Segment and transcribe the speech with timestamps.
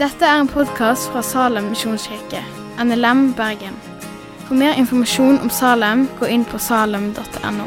[0.00, 2.38] Dette er en podkast fra Salem misjonskirke,
[2.80, 3.74] NLM Bergen.
[4.46, 7.66] For mer informasjon om Salem, gå inn på salem.no.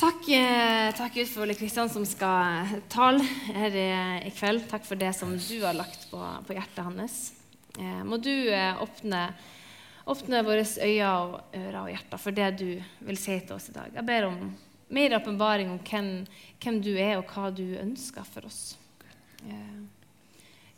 [0.00, 3.20] Takk, eh, takk Gud Ole Kristian som skal tale
[3.52, 3.90] her i,
[4.30, 4.64] i kveld.
[4.72, 7.20] Takk for det som du har lagt på, på hjertet hans.
[7.76, 9.26] Eh, må du eh, åpne,
[10.06, 12.68] åpne våre øyne og ører og hjerter for det du
[13.08, 13.90] vil si til oss i dag.
[13.94, 14.38] Jeg ber om
[14.94, 16.10] mer åpenbaring om hvem,
[16.62, 18.76] hvem, du er, og hva du ønsker for oss.
[19.42, 19.82] Eh,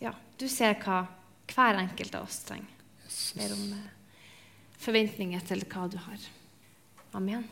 [0.00, 1.04] ja, du ser hva
[1.48, 2.72] hver enkelt av oss trenger.
[3.08, 3.86] Jeg ber om eh,
[4.80, 6.28] forventninger til hva du har.
[7.16, 7.44] Amen.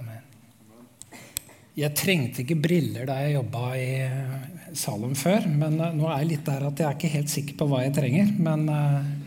[0.00, 0.26] Amen.
[1.76, 5.46] Jeg trengte ikke briller da jeg jobba i Salem før.
[5.48, 7.94] Men nå er jeg litt der at jeg er ikke helt sikker på hva jeg
[7.96, 8.32] trenger.
[8.40, 8.66] Men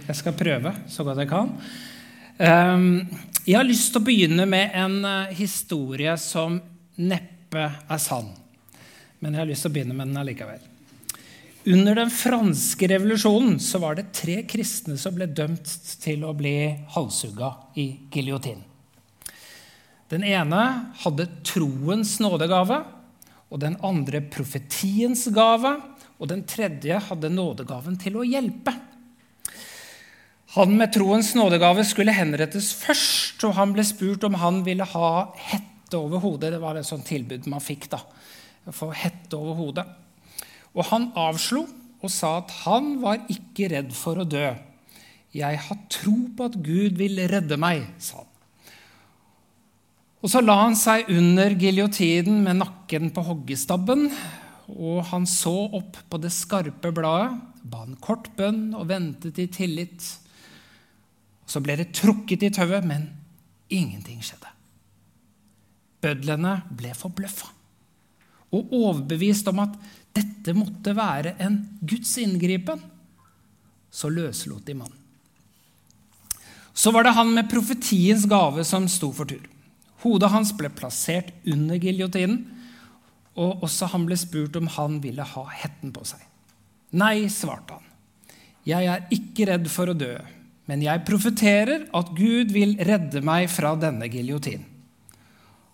[0.07, 1.53] jeg skal prøve så godt jeg kan.
[2.37, 2.87] Um,
[3.45, 6.57] jeg har lyst til å begynne med en uh, historie som
[6.99, 8.31] neppe er sann.
[9.19, 10.69] Men jeg har lyst til å begynne med den allikevel.
[11.63, 15.69] Under den franske revolusjonen så var det tre kristne som ble dømt
[16.03, 16.57] til å bli
[16.91, 18.59] halshugga i giljotin.
[20.11, 20.63] Den ene
[21.05, 22.81] hadde troens nådegave,
[23.47, 25.71] og den andre profetiens gave,
[26.19, 28.75] og den tredje hadde nådegaven til å hjelpe.
[30.53, 35.09] Han med troens nådegave skulle henrettes først, og han ble spurt om han ville ha
[35.49, 36.51] hette over hodet.
[36.53, 37.89] Det var et sånt tilbud man fikk.
[37.89, 38.03] da,
[38.69, 39.87] å få hette over hodet.
[40.77, 41.65] Og han avslo
[42.03, 44.51] og sa at han var ikke redd for å dø.
[45.33, 48.29] Jeg har tro på at Gud vil redde meg, sa han.
[50.23, 54.05] Og Så la han seg under giljotinen med nakken på hoggestabben,
[54.71, 57.33] og han så opp på det skarpe bladet,
[57.67, 60.22] ba en kort bønn og ventet i tillit.
[61.45, 63.09] Så ble det trukket i tauet, men
[63.73, 64.51] ingenting skjedde.
[66.03, 67.51] Bødlene ble forbløffa
[68.53, 69.77] og overbevist om at
[70.13, 72.81] dette måtte være en Guds inngripen.
[73.93, 74.99] Så løslot de mannen.
[76.73, 79.41] Så var det han med profetiens gave som sto for tur.
[80.01, 82.41] Hodet hans ble plassert under giljotinen,
[83.33, 86.21] og også han ble spurt om han ville ha hetten på seg.
[86.97, 87.85] Nei, svarte han.
[88.67, 90.13] Jeg er ikke redd for å dø,
[90.69, 94.69] men jeg profeterer at Gud vil redde meg fra denne giljotinen.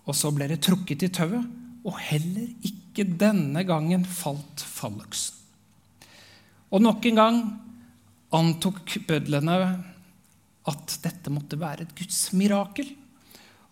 [0.09, 1.45] Og så ble det trukket i tauet,
[1.85, 5.35] og heller ikke denne gangen falt falløksen.
[6.73, 7.37] Og nok en gang
[8.35, 9.59] antok bødlene
[10.69, 12.91] at dette måtte være et Guds mirakel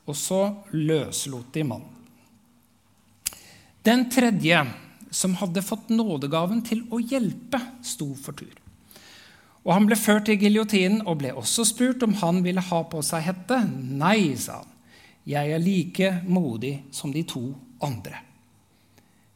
[0.07, 0.41] og så
[0.73, 1.93] løslot de mannen.
[3.85, 4.63] Den tredje,
[5.11, 8.66] som hadde fått nådegaven til å hjelpe, sto for tur.
[9.67, 13.01] Og Han ble ført til giljotinen og ble også spurt om han ville ha på
[13.03, 13.59] seg hette.
[13.67, 14.73] Nei, sa han.
[15.27, 17.49] Jeg er like modig som de to
[17.83, 18.21] andre.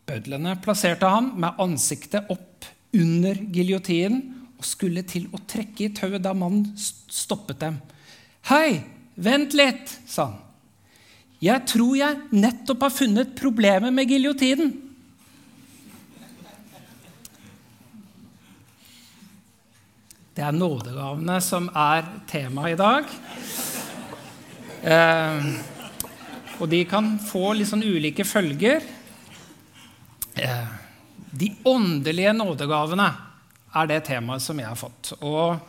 [0.08, 4.22] Bødlene plasserte ham med ansiktet opp under giljotinen
[4.56, 7.81] og skulle til å trekke i tauet da mannen stoppet dem.
[8.47, 8.80] Hei,
[9.20, 10.40] vent litt, sa han.
[11.41, 14.72] Jeg tror jeg nettopp har funnet problemet med giljotinen.
[20.31, 23.09] Det er nådegavene som er temaet i dag.
[24.88, 25.47] Eh,
[26.62, 28.86] og de kan få litt sånn ulike følger.
[30.40, 30.70] Eh,
[31.36, 33.09] de åndelige nådegavene
[33.75, 35.12] er det temaet som jeg har fått.
[35.20, 35.59] Og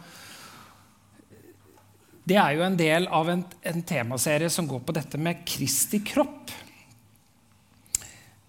[2.23, 6.05] det er jo en del av en, en temaserie som går på dette med Kristi
[6.07, 6.55] kropp.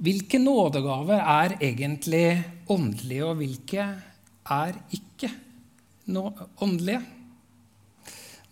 [0.03, 2.27] Hvilke nådegaver er egentlig
[2.69, 3.87] åndelige, og hvilke
[4.53, 5.12] er ikke
[6.07, 7.01] åndelige?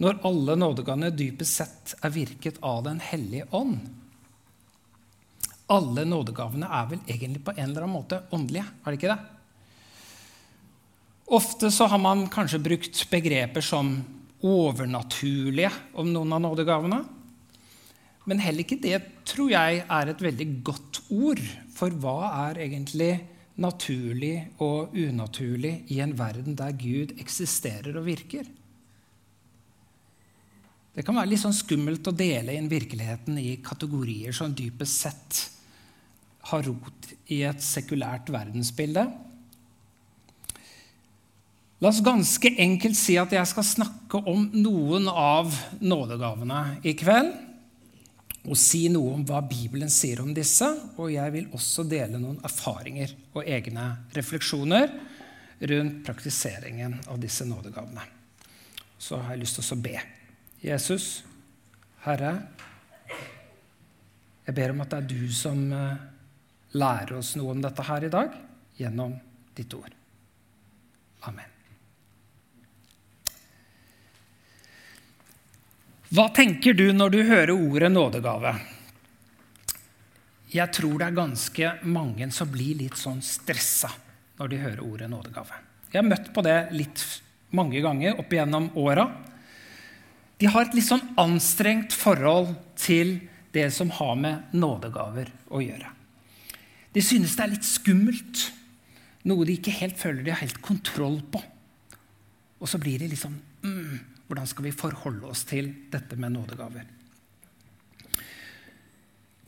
[0.01, 3.77] Når alle nådegavene dypest sett er virket av Den hellige ånd.
[5.71, 8.65] Alle nådegavene er vel egentlig på en eller annen måte åndelige?
[8.65, 9.19] er det ikke det?
[11.31, 13.93] Ofte så har man kanskje brukt begreper som
[14.43, 17.03] overnaturlige om noen av nådegavene.
[18.25, 21.41] Men heller ikke det tror jeg er et veldig godt ord.
[21.75, 23.13] For hva er egentlig
[23.59, 28.47] naturlig og unaturlig i en verden der Gud eksisterer og virker?
[30.91, 35.41] Det kan være litt sånn skummelt å dele inn virkeligheten i kategorier som dypest sett
[36.51, 39.05] har rot i et sekulært verdensbilde.
[41.81, 47.31] La oss ganske enkelt si at jeg skal snakke om noen av nådegavene i kveld.
[48.49, 50.65] Og si noe om hva Bibelen sier om disse.
[50.97, 53.85] Og jeg vil også dele noen erfaringer og egne
[54.15, 54.89] refleksjoner
[55.71, 58.07] rundt praktiseringen av disse nådegavene.
[58.97, 60.01] Så har jeg lyst til å be.
[60.61, 61.11] Jesus,
[62.05, 62.33] Herre,
[64.41, 66.01] Jeg ber om at det er du som eh,
[66.73, 68.33] lærer oss noe om dette her i dag
[68.81, 69.13] gjennom
[69.55, 69.93] ditt ord.
[71.29, 71.50] Amen.
[76.11, 78.51] Hva tenker du når du hører ordet nådegave?
[80.51, 83.87] Jeg tror det er ganske mange som blir litt sånn stressa
[84.41, 85.61] når de hører ordet nådegave.
[85.87, 87.05] Jeg har møtt på det litt
[87.55, 89.07] mange ganger opp igjennom åra.
[90.35, 93.15] De har et litt sånn anstrengt forhold til
[93.55, 95.95] det som har med nådegaver å gjøre.
[96.91, 98.49] De synes det er litt skummelt,
[99.31, 101.39] noe de ikke helt føler de har helt kontroll på.
[102.59, 106.85] Og så blir de liksom mm, Hvordan skal vi forholde oss til dette med nådegaver?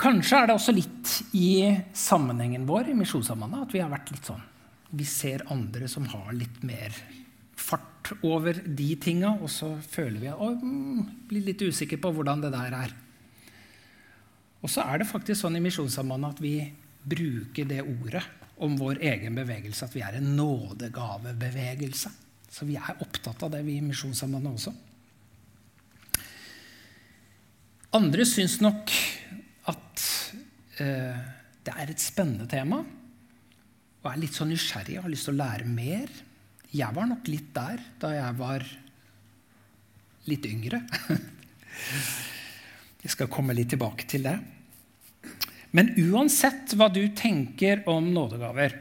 [0.03, 4.27] Kanskje er det også litt i sammenhengen vår i Misjonssambandet at vi har vært litt
[4.27, 4.41] sånn
[4.91, 6.91] Vi ser andre som har litt mer
[7.55, 12.43] fart over de tinga, og så føler vi å, mm, blir litt usikre på hvordan
[12.43, 12.91] det der er.
[14.59, 16.57] Og så er det faktisk sånn i Misjonssambandet at vi
[17.07, 18.25] bruker det ordet
[18.59, 22.11] om vår egen bevegelse, at vi er en nådegavebevegelse.
[22.53, 24.73] Så vi er opptatt av det, vi i Misjonssambandet også.
[27.97, 28.93] Andre syns nok
[29.69, 30.03] at
[30.81, 31.17] eh,
[31.65, 32.83] det er et spennende tema.
[34.03, 36.13] Og er litt så nysgjerrig og har lyst til å lære mer.
[36.73, 38.65] Jeg var nok litt der da jeg var
[40.29, 40.81] litt yngre.
[43.03, 44.37] Jeg skal komme litt tilbake til det.
[45.75, 48.77] Men uansett hva du tenker om nådegaver,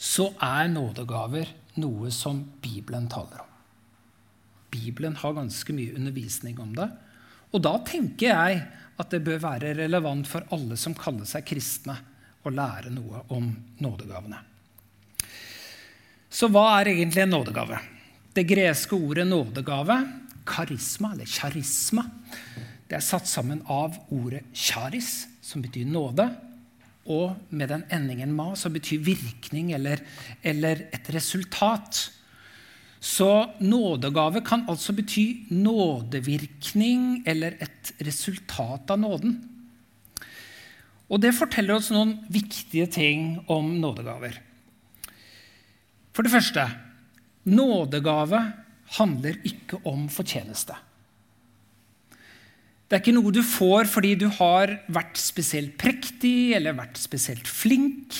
[0.00, 3.50] så er nådegaver noe som Bibelen taler om.
[4.70, 6.88] Bibelen har ganske mye undervisning om det.
[7.50, 8.60] Og da tenker jeg
[9.00, 11.96] at det bør være relevant for alle som kaller seg kristne,
[12.40, 13.50] å lære noe om
[13.84, 14.38] nådegavene.
[16.30, 17.80] Så hva er egentlig en nådegave?
[18.32, 19.96] Det greske ordet nådegave,
[20.48, 22.06] karisma eller charisma,
[22.88, 26.30] det er satt sammen av ordet charis, som betyr nåde,
[27.08, 30.02] og med den endingen ma, som betyr virkning eller,
[30.42, 32.10] eller et resultat.
[33.00, 33.30] Så
[33.64, 39.38] nådegave kan altså bety nådevirkning eller et resultat av nåden.
[41.10, 44.36] Og det forteller oss noen viktige ting om nådegaver.
[46.14, 46.68] For det første
[47.48, 48.44] nådegave
[49.00, 50.76] handler ikke om fortjeneste.
[52.90, 57.46] Det er ikke noe du får fordi du har vært spesielt prektig eller vært spesielt
[57.46, 58.16] flink.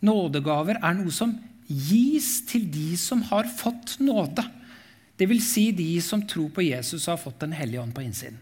[0.00, 1.34] Nådegaver er noe som
[1.68, 4.46] gis til de som har fått nåde.
[5.20, 5.44] Dvs.
[5.44, 8.40] Si de som tror på Jesus og har fått Den hellige ånd på innsiden.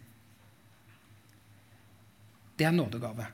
[2.54, 3.26] Det er nådegave.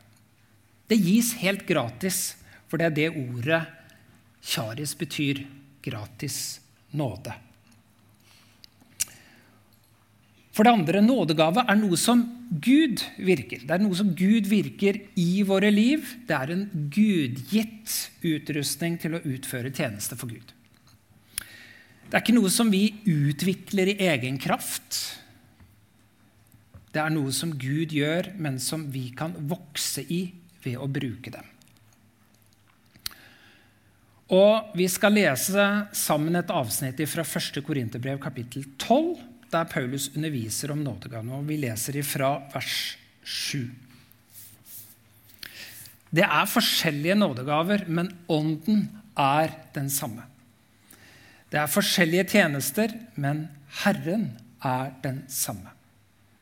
[0.88, 2.36] Det gis helt gratis,
[2.70, 3.64] for det er det ordet
[4.40, 5.44] kjaris betyr.
[5.84, 6.60] Gratis
[6.96, 7.34] nåde.
[10.56, 13.66] For det andre, nådegave er noe som Gud virker.
[13.68, 16.06] Det er noe som Gud virker i våre liv.
[16.24, 17.92] Det er en gudgitt
[18.24, 20.54] utrustning til å utføre tjeneste for Gud.
[22.06, 25.02] Det er ikke noe som vi utvikler i egen kraft.
[26.94, 30.22] Det er noe som Gud gjør, men som vi kan vokse i
[30.64, 31.52] ved å bruke dem.
[34.32, 35.64] Og Vi skal lese
[35.94, 37.60] sammen et avsnitt fra 1.
[37.66, 41.42] Korinterbrev kapittel 12 der Paulus underviser om nådegavene.
[41.48, 43.70] Vi leser ifra vers 7.
[46.16, 48.86] Det er forskjellige nådegaver, men ånden
[49.18, 50.24] er den samme.
[51.50, 53.46] Det er forskjellige tjenester, men
[53.82, 54.30] Herren
[54.64, 55.72] er den samme.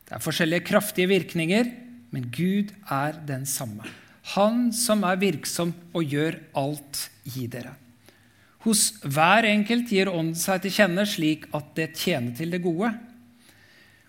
[0.04, 1.70] Det er forskjellige kraftige virkninger,
[2.14, 3.86] men Gud er den samme.
[4.34, 7.74] Han som er virksom og gjør alt i dere.
[8.64, 12.94] Hos hver enkelt gir Ånden seg til kjenne slik at det tjener til det gode.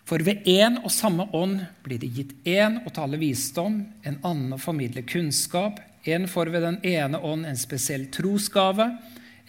[0.07, 4.53] For ved én og samme ånd blir det gitt én å tale visdom, en annen
[4.55, 8.85] å formidle kunnskap, en får ved den ene ånd en spesiell trosgave,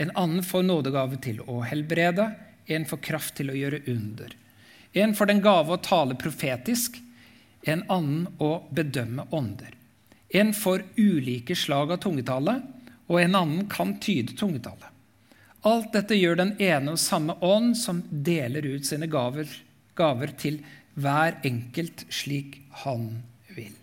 [0.00, 2.26] en annen får nådegave til å helbrede,
[2.66, 4.32] en får kraft til å gjøre under.
[4.96, 6.98] En får den gave å tale profetisk,
[7.62, 9.70] en annen å bedømme ånder.
[10.34, 12.58] En får ulike slag av tungetale,
[13.06, 14.95] og en annen kan tyde tungetale.
[15.66, 19.50] Alt dette gjør den ene og samme ånd, som deler ut sine gaver,
[19.98, 20.60] gaver til
[20.94, 23.08] hver enkelt slik han
[23.56, 23.74] vil.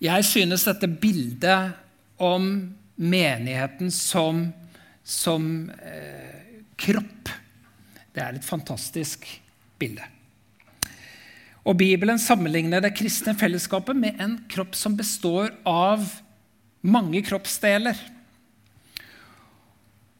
[0.00, 1.72] Jeg synes dette bildet
[2.20, 2.50] om
[3.00, 4.46] menigheten som,
[5.04, 5.46] som
[5.80, 7.32] eh, kropp
[8.10, 9.26] det er et fantastisk
[9.80, 10.04] bilde.
[11.64, 16.02] Og Bibelen sammenligner det kristne fellesskapet med en kropp som består av
[16.80, 17.98] mange kroppsdeler.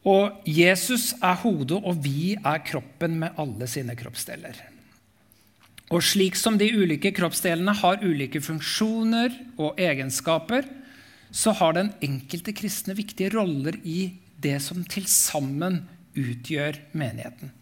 [0.09, 4.57] Og Jesus er hodet, og vi er kroppen med alle sine kroppsdeler.
[5.91, 10.65] Og slik som de ulike kroppsdelene har ulike funksjoner og egenskaper,
[11.31, 15.83] så har den enkelte kristne viktige roller i det som til sammen
[16.17, 17.53] utgjør menigheten.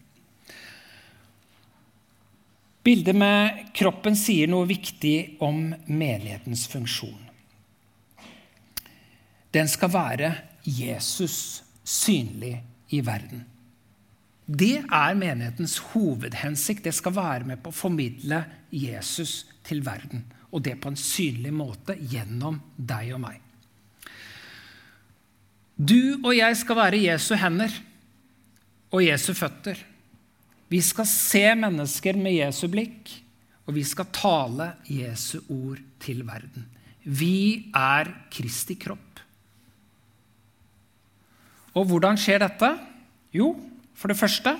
[2.85, 7.25] Bildet med kroppen sier noe viktig om menighetens funksjon.
[9.53, 10.31] Den skal være
[10.63, 12.59] Jesus synlig
[12.93, 13.43] i verden.
[14.49, 16.85] Det er menighetens hovedhensikt.
[16.85, 18.43] Det skal være med på å formidle
[18.73, 20.23] Jesus til verden.
[20.49, 23.37] Og det på en synlig måte gjennom deg og meg.
[25.79, 27.71] Du og jeg skal være Jesu hender
[28.89, 29.77] og Jesu føtter.
[30.69, 33.09] Vi skal se mennesker med Jesu blikk,
[33.65, 36.65] og vi skal tale Jesu ord til verden.
[37.05, 39.08] Vi er Kristi kropp.
[41.77, 42.69] Og hvordan skjer dette?
[43.35, 43.53] Jo,
[43.93, 44.55] for det første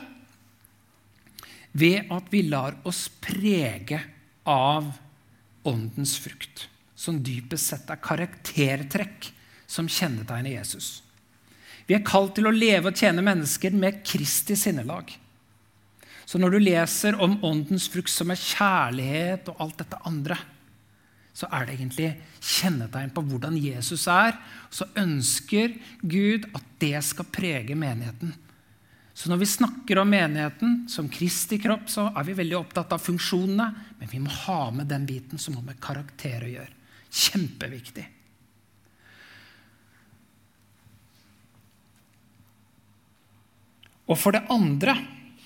[1.79, 3.99] ved at vi lar oss prege
[4.49, 4.87] av
[5.69, 6.65] åndens frukt,
[6.97, 9.29] som dypest sett er karaktertrekk
[9.69, 10.99] som kjennetegner Jesus.
[11.85, 15.11] Vi er kalt til å leve og tjene mennesker med Kristi sinnelag.
[16.29, 20.37] Så når du leser om åndens frukt, som er kjærlighet og alt dette andre,
[21.39, 22.09] så er det egentlig
[22.43, 24.35] kjennetegn på hvordan Jesus er.
[24.73, 28.33] Så ønsker Gud at det skal prege menigheten.
[29.15, 33.03] Så når vi snakker om menigheten som Kristi kropp, så er vi veldig opptatt av
[33.03, 33.67] funksjonene,
[33.99, 36.75] men vi må ha med den biten som har med karakter å gjøre.
[37.09, 38.05] Kjempeviktig.
[44.09, 44.95] Og for det andre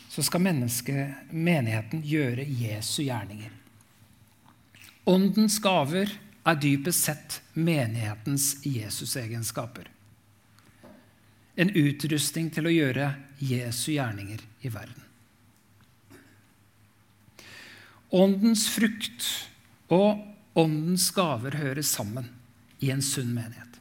[0.10, 3.63] så skal menigheten gjøre Jesu gjerninger.
[5.04, 6.12] Åndens gaver
[6.48, 9.90] er dypest sett menighetens Jesusegenskaper.
[11.56, 13.10] En utrustning til å gjøre
[13.44, 15.02] Jesu gjerninger i verden.
[18.14, 19.28] Åndens frukt
[19.92, 20.22] og
[20.60, 22.30] åndens gaver hører sammen
[22.84, 23.80] i en sunn menighet.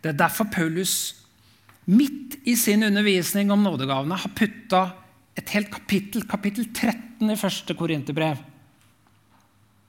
[0.00, 1.22] Det er derfor Paulus
[1.86, 4.82] midt i sin undervisning om nådegavene har putta
[5.36, 8.40] et helt kapittel, kapittel 13 i første Korinterbrev.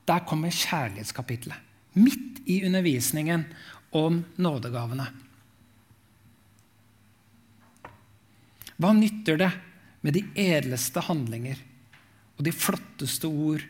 [0.07, 1.57] Der kommer kjærlighetskapitlet.
[1.97, 3.45] Midt i undervisningen
[3.97, 5.07] om nådegavene.
[8.77, 9.49] Hva nytter det
[10.05, 11.57] med de edleste handlinger
[12.37, 13.63] og de flotteste ord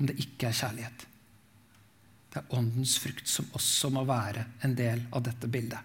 [0.00, 1.06] om det ikke er kjærlighet?
[2.30, 5.78] Det er åndens frukt som også må være en del av dette bildet.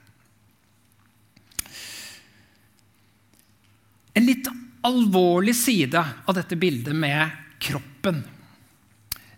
[4.15, 4.47] En litt
[4.85, 8.21] alvorlig side av dette bildet med kroppen,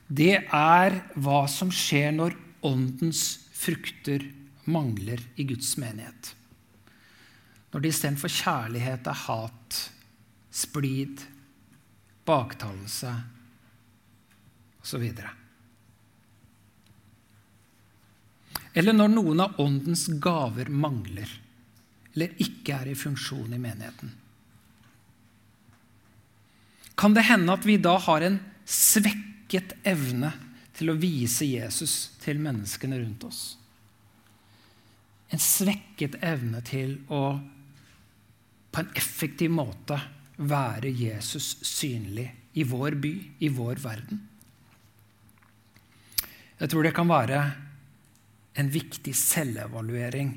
[0.08, 2.36] det er hva som skjer når
[2.66, 3.24] åndens
[3.56, 4.24] frukter
[4.68, 6.34] mangler i Guds menighet.
[7.72, 9.80] Når det istedenfor kjærlighet er hat,
[10.52, 11.26] splid,
[12.28, 13.12] baktalelse
[14.84, 15.04] osv.
[18.78, 21.30] Eller når noen av åndens gaver mangler
[22.18, 24.16] eller ikke er i funksjon i menigheten
[26.98, 29.37] kan det hende at vi da har en svekket
[29.88, 30.32] evne
[30.78, 33.42] til å vise Jesus til menneskene rundt oss.
[35.30, 37.40] En svekket evne til å
[38.72, 39.98] på en effektiv måte
[40.38, 44.20] være Jesus synlig i vår by, i vår verden.
[46.58, 47.40] Jeg tror det kan være
[48.58, 50.30] en viktig selvevaluering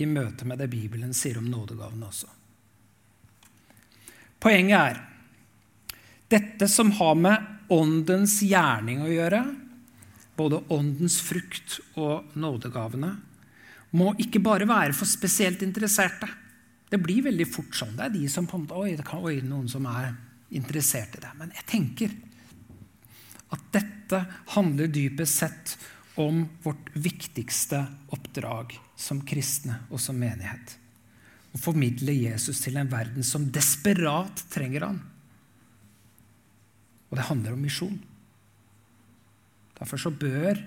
[0.00, 2.30] i møte med det Bibelen sier om nådegavene også.
[4.40, 5.02] Poenget er
[6.32, 9.42] dette som har med åndens gjerning å gjøre,
[10.36, 13.12] både åndens frukt og nådegavene,
[13.94, 16.26] må ikke bare være for spesielt interesserte.
[16.90, 17.94] Det blir veldig fort sånn.
[17.96, 20.12] Det er de som på en måte, oi, det kan være noen som er
[20.54, 21.32] interessert i det.
[21.38, 22.14] Men jeg tenker
[23.54, 24.20] at dette
[24.56, 25.76] handler dypest sett
[26.20, 27.80] om vårt viktigste
[28.14, 30.76] oppdrag som kristne og som menighet.
[31.54, 35.00] Å formidle Jesus til en verden som desperat trenger han.
[37.14, 37.98] Og det handler om misjon.
[39.78, 40.58] Derfor så bør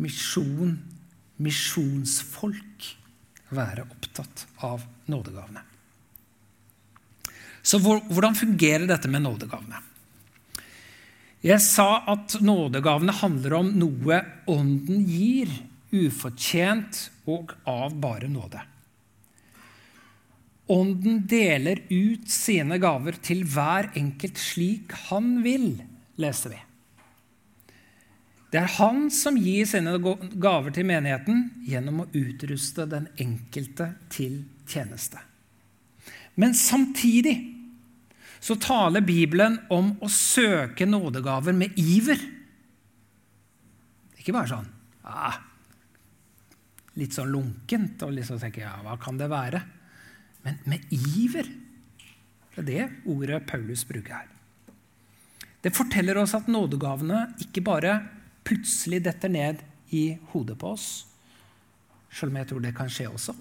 [0.00, 0.78] misjon,
[1.36, 2.86] misjonsfolk,
[3.52, 5.60] være opptatt av nådegavene.
[7.60, 9.82] Så hvordan fungerer dette med nådegavene?
[11.44, 15.52] Jeg sa at nådegavene handler om noe Ånden gir,
[15.92, 18.64] ufortjent og av bare nåde.
[20.70, 25.72] Ånden deler ut sine gaver til hver enkelt slik han vil,
[26.20, 26.60] leser vi.
[28.50, 34.40] Det er han som gir sine gaver til menigheten gjennom å utruste den enkelte til
[34.70, 35.22] tjeneste.
[36.38, 37.36] Men samtidig
[38.40, 42.22] så taler Bibelen om å søke nådegaver med iver.
[44.18, 44.68] Ikke bare sånn
[45.08, 45.38] ah,
[46.98, 49.60] Litt sånn lunkent og liksom tenker ja, hva kan det være?
[50.44, 51.48] Men med iver.
[52.54, 54.28] Det er det ordet Paulus bruker her.
[55.60, 57.98] Det forteller oss at nådegavene ikke bare
[58.46, 59.60] plutselig detter ned
[59.92, 60.86] i hodet på oss,
[62.10, 63.34] selv om jeg tror det kan skje også.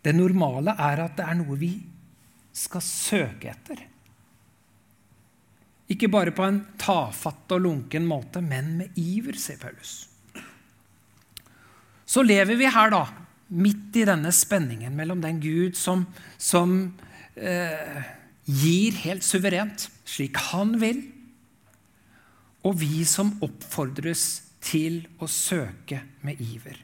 [0.00, 1.72] Det normale er at det er noe vi
[2.56, 3.82] skal søke etter.
[5.90, 10.04] Ikke bare på en tafatt og lunken måte, men med iver, sier Paulus.
[12.06, 13.04] Så lever vi her, da,
[13.50, 16.06] midt i denne spenningen mellom den Gud som,
[16.38, 16.92] som
[17.34, 18.02] eh,
[18.46, 21.02] gir helt suverent, slik han vil,
[22.66, 24.24] og vi som oppfordres
[24.62, 26.78] til å søke med iver.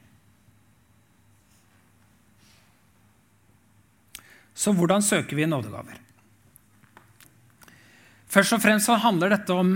[4.57, 5.99] Så hvordan søker vi nådegaver?
[8.33, 9.75] Først og fremst så handler dette om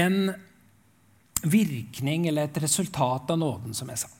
[0.00, 0.16] en
[1.44, 4.10] virkning eller et resultat av nåden, som jeg sa.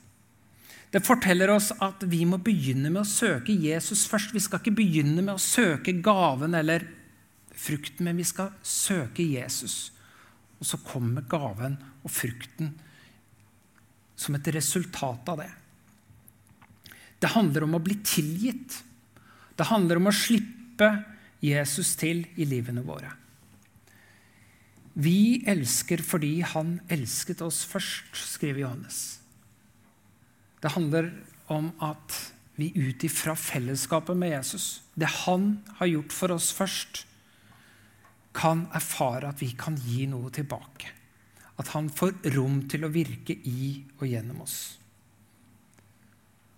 [0.91, 4.33] Det forteller oss at vi må begynne med å søke Jesus først.
[4.35, 6.83] Vi skal ikke begynne med å søke gaven eller
[7.55, 9.93] frukten, men vi skal søke Jesus.
[10.59, 12.73] Og så kommer gaven og frukten
[14.19, 15.49] som et resultat av det.
[17.21, 18.81] Det handler om å bli tilgitt.
[19.55, 20.91] Det handler om å slippe
[21.41, 23.15] Jesus til i livene våre.
[24.93, 29.20] Vi elsker fordi han elsket oss først, skriver Johannes.
[30.61, 31.09] Det handler
[31.51, 32.17] om at
[32.55, 37.05] vi ut ifra fellesskapet med Jesus, det han har gjort for oss først,
[38.31, 40.93] kan erfare at vi kan gi noe tilbake.
[41.59, 44.59] At han får rom til å virke i og gjennom oss.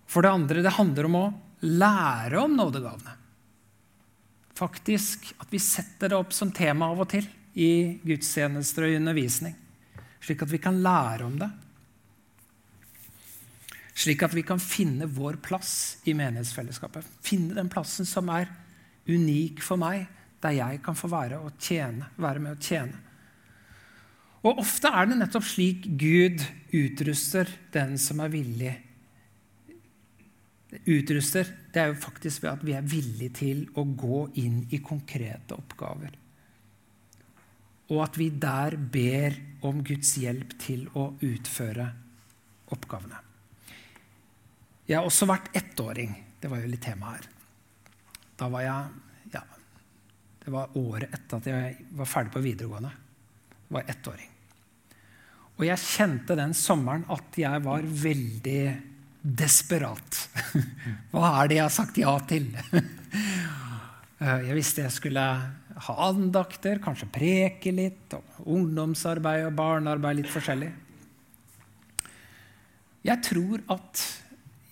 [0.06, 1.26] For det andre, det handler om å
[1.66, 3.16] lære om nådegavene.
[4.54, 7.26] Faktisk at vi setter det opp som tema av og til
[7.58, 9.56] i gudstjenester og undervisning.
[10.22, 11.50] Slik at vi kan lære om det.
[13.94, 17.06] Slik at vi kan finne vår plass i menighetsfellesskapet.
[17.22, 18.50] Finne den plassen som er
[19.06, 20.08] unik for meg,
[20.42, 23.00] der jeg kan få være, tjene, være med å tjene.
[24.44, 26.42] Og Ofte er det nettopp slik Gud
[26.74, 28.74] utruster den som er villig
[30.90, 34.80] utruster, det er jo faktisk ved at vi er villige til å gå inn i
[34.84, 36.16] konkrete oppgaver.
[37.92, 39.36] Og at vi der ber
[39.68, 41.90] om Guds hjelp til å utføre
[42.74, 43.23] oppgavene.
[44.84, 46.12] Jeg har også vært ettåring.
[46.40, 47.28] Det var jo litt tema her.
[48.36, 49.42] Da var jeg ja,
[50.44, 52.90] Det var året etter at jeg var ferdig på videregående.
[53.64, 54.30] Jeg var ettåring.
[55.54, 58.62] Og jeg kjente den sommeren at jeg var veldig
[59.24, 60.20] desperat.
[61.14, 62.50] Hva er det jeg har sagt ja til?
[64.24, 65.22] Jeg visste jeg skulle
[65.84, 70.70] ha andakter, kanskje preke litt, og ungdomsarbeid og barnearbeid litt forskjellig.
[73.04, 74.04] Jeg tror at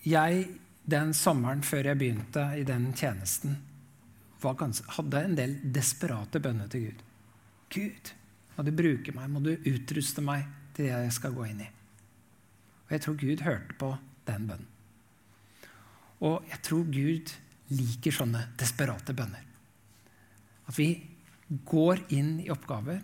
[0.07, 0.47] jeg
[0.83, 3.61] den sommeren før jeg begynte i den tjenesten,
[4.43, 7.03] ganske, hadde en del desperate bønner til Gud.
[7.73, 8.11] Gud,
[8.57, 11.69] må du bruke meg, må du utruste meg til det jeg skal gå inn i.
[12.89, 13.93] Og jeg tror Gud hørte på
[14.27, 14.69] den bønnen.
[16.23, 17.33] Og jeg tror Gud
[17.73, 19.47] liker sånne desperate bønner.
[20.69, 20.91] At vi
[21.67, 23.01] går inn i oppgaver,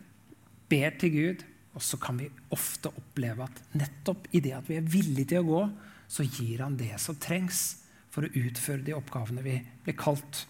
[0.69, 4.79] ber til Gud, og så kan vi ofte oppleve at nettopp i det at vi
[4.79, 5.63] er villige til å gå,
[6.09, 10.47] så gir han det som trengs for å utføre de oppgavene vi blir kalt,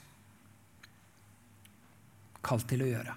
[2.46, 3.16] kalt til å gjøre.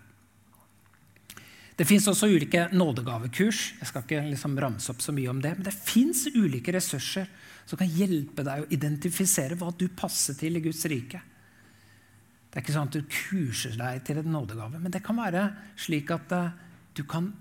[1.77, 3.61] Det fins også ulike nådegavekurs.
[3.79, 7.29] Jeg skal ikke liksom ramse opp så mye om det, men det fins ulike ressurser
[7.65, 11.21] som kan hjelpe deg å identifisere hva du passer til i Guds rike.
[12.51, 15.45] Det er ikke sånn at du kurser deg til en nådegave, men det kan være
[15.79, 16.51] slik at uh,
[16.97, 17.31] du kan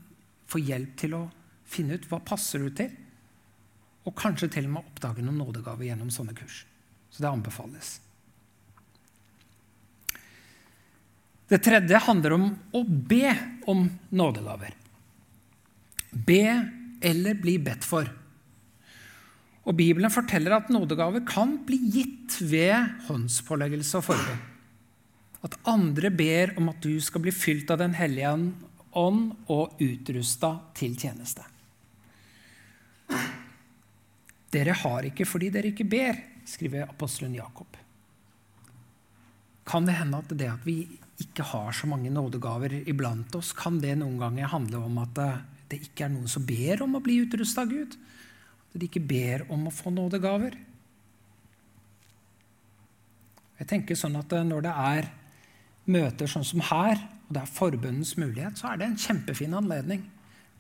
[0.50, 1.22] få hjelp til å
[1.68, 2.92] finne ut hva passer du til,
[4.06, 6.62] og kanskje til og med oppdage noen nådegaver gjennom sånne kurs.
[7.10, 7.98] Så det anbefales.
[11.50, 12.46] Det tredje handler om
[12.78, 13.34] å be
[13.70, 14.76] om nådegaver.
[16.10, 16.44] Be
[17.02, 18.06] eller bli bedt for.
[19.66, 24.46] Og Bibelen forteller at nådegaver kan bli gitt ved håndspåleggelse og forbund.
[25.46, 30.56] At andre ber om at du skal bli fylt av Den hellige ånd og utrusta
[30.76, 31.44] til tjeneste.
[34.50, 37.76] Dere har ikke fordi dere ikke ber, skriver apostelen Jakob.
[39.70, 40.82] Kan det hende at det at vi
[41.20, 45.20] ikke har så mange nådegaver iblant oss, kan det noen ganger handle om at
[45.70, 47.94] det ikke er noen som ber om å bli utrusta av Gud?
[48.70, 50.56] At de ikke ber om å få nådegaver?
[53.60, 55.10] Jeg tenker sånn at når det er
[55.90, 60.06] møter sånn som her, og det er forbundens mulighet, så er det en kjempefin anledning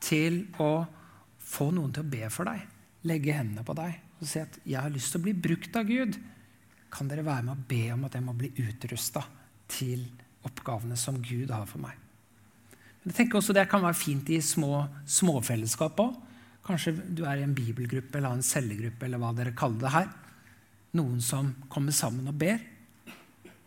[0.04, 0.84] til å
[1.40, 2.62] få noen til å be for deg.
[3.08, 5.86] Legge hendene på deg og si at 'jeg har lyst til å bli brukt av
[5.86, 6.18] Gud'.
[6.90, 9.24] Kan dere være med å be om at jeg må bli utrusta
[9.68, 10.04] til
[10.44, 11.96] oppgavene som Gud har for meg?
[13.00, 16.16] Men jeg tenker også Det kan være fint i små småfellesskap òg.
[16.66, 20.08] Kanskje du er i en bibelgruppe eller en cellegruppe eller hva dere kaller det her.
[20.92, 22.60] Noen som kommer sammen og ber.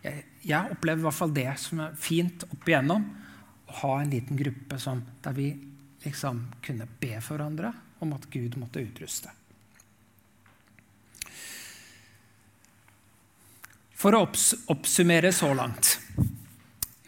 [0.04, 3.04] Jeg, jeg opplever i hvert fall det som er fint opp igjennom.
[3.68, 5.48] Å ha en liten gruppe som, der vi
[6.04, 9.32] liksom kunne be for hverandre om at Gud måtte utruste.
[14.04, 14.26] For å
[14.74, 15.94] oppsummere så langt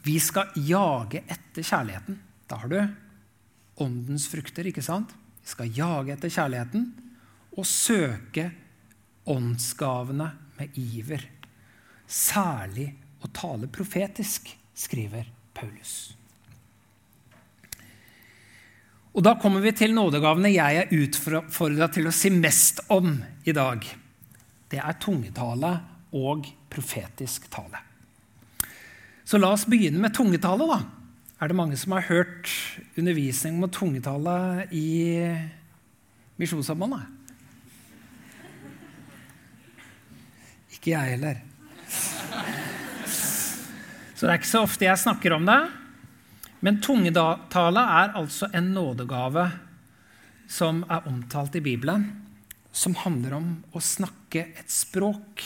[0.05, 2.19] Vi skal jage etter kjærligheten.
[2.47, 2.77] Da har du
[3.83, 5.11] åndens frukter, ikke sant?
[5.41, 6.85] Vi skal jage etter kjærligheten
[7.57, 8.51] og søke
[9.33, 10.29] åndsgavene
[10.59, 11.25] med iver.
[12.05, 12.91] Særlig
[13.25, 15.27] å tale profetisk, skriver
[15.57, 16.13] Paulus.
[19.15, 23.13] Og Da kommer vi til nådegavene jeg er utfordra til å si mest om
[23.47, 23.85] i dag.
[24.67, 25.69] Det er tungetale
[26.19, 27.79] og profetisk tale.
[29.23, 30.67] Så la oss begynne med tungetale.
[30.67, 30.81] da.
[31.39, 32.51] Er det mange som har hørt
[32.97, 35.23] undervisning om tungetale i
[36.35, 37.07] Misjonssambandet?
[40.75, 41.39] Ikke jeg heller.
[44.15, 45.84] Så det er ikke så ofte jeg snakker om det.
[46.65, 49.45] Men tungetale er altså en nådegave
[50.49, 52.07] som er omtalt i Bibelen,
[52.73, 55.43] som handler om å snakke et språk,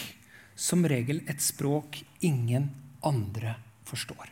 [0.56, 2.70] som regel et språk ingen
[3.04, 4.32] andre forstår.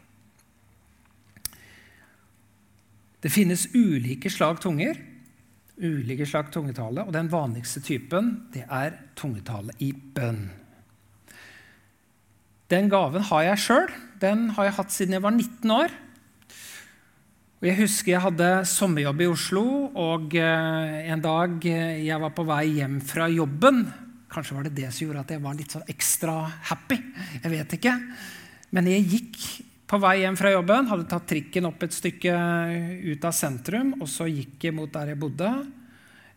[3.20, 4.96] Det finnes ulike slag tunger,
[5.84, 10.46] ulike slag tungetale, og den vanligste typen det er tungetale i bønn.
[12.72, 13.88] Den gaven har jeg sjøl.
[14.20, 15.94] Den har jeg hatt siden jeg var 19 år.
[17.58, 19.64] Og Jeg husker jeg hadde sommerjobb i Oslo,
[19.98, 23.80] og eh, en dag eh, jeg var på vei hjem fra jobben
[24.30, 26.34] Kanskje var det det som gjorde at jeg var litt sånn ekstra
[26.68, 26.98] happy.
[27.40, 27.94] Jeg vet ikke.
[28.76, 29.38] Men jeg gikk
[29.88, 32.34] på vei hjem fra jobben, hadde tatt trikken opp et stykke
[33.08, 35.54] ut av sentrum, og så gikk jeg mot der jeg bodde.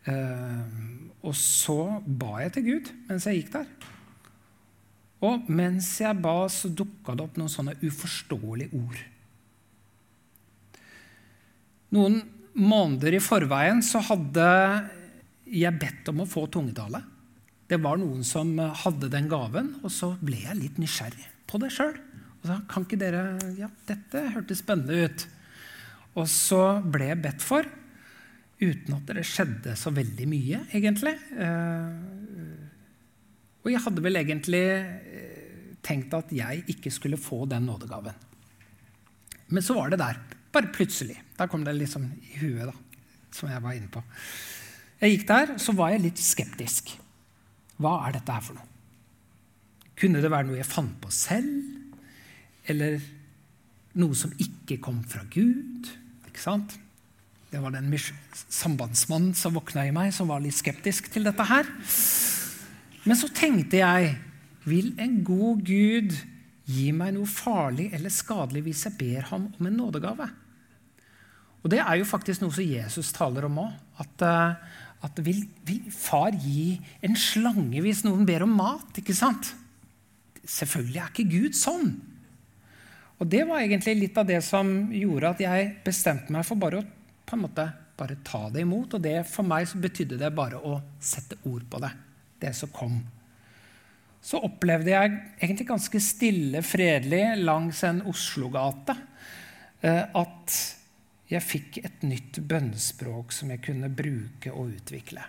[0.07, 0.81] Eh,
[1.27, 3.69] og så ba jeg til Gud mens jeg gikk der.
[5.27, 9.03] Og mens jeg ba, så dukka det opp noen sånne uforståelige ord.
[11.95, 12.21] Noen
[12.55, 14.47] måneder i forveien så hadde
[15.51, 17.03] jeg bedt om å få tungetale.
[17.71, 21.71] Det var noen som hadde den gaven, og så ble jeg litt nysgjerrig på det
[21.75, 21.95] sjøl.
[22.71, 25.27] Kan ikke dere Ja, dette hørtes spennende ut.
[26.19, 27.67] Og så ble jeg bedt for,
[28.61, 31.15] uten at det skjedde så veldig mye, egentlig.
[31.39, 32.65] Eh,
[33.61, 38.27] og jeg hadde vel egentlig eh, tenkt at jeg ikke skulle få den nådegaven.
[39.51, 40.19] Men så var det der.
[40.51, 41.19] Bare plutselig.
[41.41, 44.03] Da kom det liksom i huet, da, som jeg var inne på.
[45.01, 46.93] Jeg gikk der, så var jeg litt skeptisk.
[47.81, 48.69] Hva er dette her for noe?
[49.97, 51.49] Kunne det være noe jeg fant på selv?
[52.69, 53.01] Eller
[54.01, 55.89] noe som ikke kom fra Gud?
[56.29, 56.77] Ikke sant?
[57.51, 57.89] Det var den
[58.53, 61.67] sambandsmannen som våkna i meg, som var litt skeptisk til dette her.
[63.09, 64.13] Men så tenkte jeg
[64.69, 66.15] vil en god Gud
[66.71, 70.29] gi meg noe farlig eller skadelig hvis jeg ber ham om en nådegave.
[71.61, 73.73] Og Det er jo faktisk noe som Jesus taler om òg.
[74.01, 78.97] At, eh, at vil, vil, far gi en slange hvis noen ber om mat?
[78.97, 79.55] ikke sant?
[80.45, 81.93] Selvfølgelig er ikke Gud sånn.
[83.21, 86.81] Og Det var egentlig litt av det som gjorde at jeg bestemte meg for bare
[86.81, 86.89] å
[87.31, 88.97] på en måte bare ta det imot.
[88.97, 91.93] Og det, for meg så betydde det bare å sette ord på det.
[92.41, 92.97] Det som kom
[94.21, 98.97] så opplevde jeg egentlig ganske stille, fredelig langs en Oslo-gate
[99.81, 100.57] eh, at
[101.31, 105.23] jeg fikk et nytt bønnspråk som jeg kunne bruke og utvikle.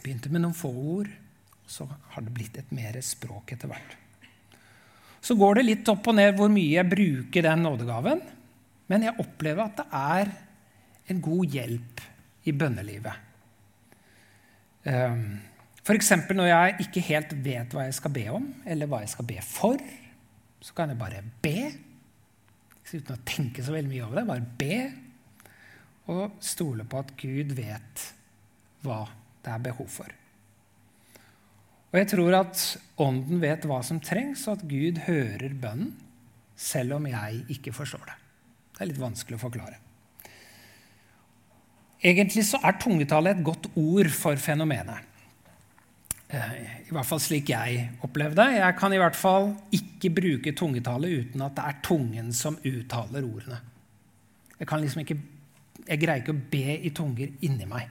[0.00, 1.10] Begynte med noen få ord,
[1.64, 3.96] og så har det blitt et mer språk etter hvert.
[5.24, 8.24] Så går det litt opp og ned hvor mye jeg bruker den nådegaven,
[8.92, 10.32] men jeg opplever at det er
[11.12, 12.02] en god hjelp
[12.44, 13.30] i bønnelivet.
[14.84, 15.40] Um,
[15.84, 16.10] F.eks.
[16.32, 19.36] når jeg ikke helt vet hva jeg skal be om, eller hva jeg skal be
[19.44, 19.80] for,
[20.64, 21.58] så kan jeg bare be.
[22.92, 24.26] Uten å tenke så veldig mye over det.
[24.28, 24.78] Bare be.
[26.12, 28.04] Og stole på at Gud vet
[28.84, 29.00] hva
[29.44, 30.10] det er behov for.
[31.94, 32.60] Og jeg tror at
[33.04, 35.94] Ånden vet hva som trengs, og at Gud hører bønnen,
[36.58, 38.16] selv om jeg ikke forstår det.
[38.74, 39.78] Det er litt vanskelig å forklare.
[42.04, 45.13] Egentlig så er tungetale et godt ord for fenomenet.
[46.32, 46.54] Eh,
[46.88, 48.46] I hvert fall slik jeg opplevde.
[48.56, 53.26] Jeg kan i hvert fall ikke bruke tungetale uten at det er tungen som uttaler
[53.26, 53.60] ordene.
[54.58, 55.18] Jeg, liksom ikke,
[55.88, 57.90] jeg greier ikke å be i tunger inni meg.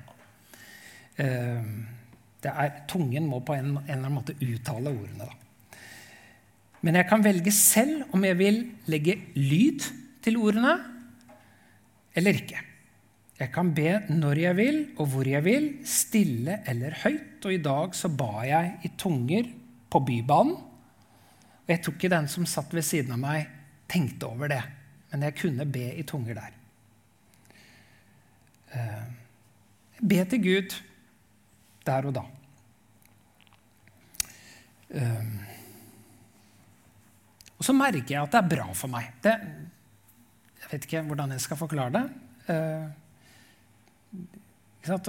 [1.21, 1.69] Eh,
[2.43, 5.29] er, tungen må på en, en, eller annen måte uttale ordene.
[5.29, 5.79] Da.
[6.83, 8.59] Men jeg kan velge selv om jeg vil
[8.91, 9.85] legge lyd
[10.23, 10.75] til ordene
[12.17, 12.59] eller ikke.
[13.39, 17.41] Jeg kan be når jeg vil og hvor jeg vil, stille eller høyt.
[17.43, 19.49] Og i dag så ba jeg i tunger
[19.91, 20.55] på Bybanen.
[21.63, 23.47] Og jeg tror ikke den som satt ved siden av meg,
[23.89, 24.61] tenkte over det.
[25.11, 26.55] Men jeg kunne be i tunger der.
[28.73, 29.03] Eh,
[30.01, 30.77] be til Gud
[31.87, 32.23] der og da.
[34.93, 35.29] Eh,
[37.57, 39.13] og så merker jeg at det er bra for meg.
[39.23, 39.37] Det,
[40.59, 42.05] jeg vet ikke hvordan jeg skal forklare det.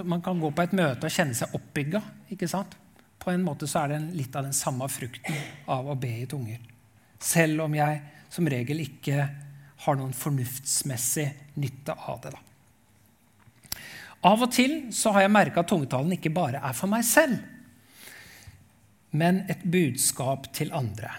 [0.05, 2.03] Man kan gå på et møte og kjenne seg oppbygga.
[3.25, 5.39] På en måte så er det litt av den samme frukten
[5.71, 6.61] av å be i tunger.
[7.19, 9.29] Selv om jeg som regel ikke
[9.85, 11.27] har noen fornuftsmessig
[11.61, 12.35] nytte av det.
[12.35, 13.81] Da.
[14.25, 17.37] Av og til så har jeg merka at tungetalen ikke bare er for meg selv,
[19.15, 21.11] men et budskap til andre.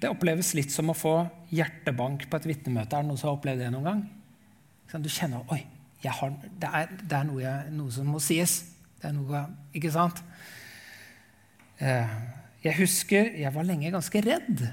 [0.00, 1.16] Det oppleves litt som å få
[1.56, 2.96] hjertebank på et vitnemøte.
[2.96, 4.04] Er det noen som har opplevd det noen gang?
[5.02, 5.64] Du kjenner Oi,
[6.12, 8.58] har, det, er, det er noe, jeg, noe, som må sies.
[9.00, 9.44] Det er noe
[9.76, 10.22] Ikke sant?
[11.78, 12.16] Eh,
[12.64, 14.64] jeg husker jeg var lenge ganske redd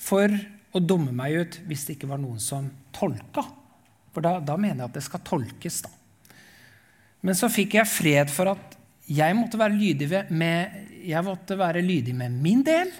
[0.00, 0.32] for
[0.72, 3.44] å dumme meg ut hvis det ikke var noen som tolka.
[4.14, 5.82] For da, da mener jeg at det skal tolkes.
[5.86, 5.92] da.
[7.26, 8.76] Men så fikk jeg fred for at
[9.10, 12.90] jeg måtte være lydig med, jeg måtte være lydig med min del.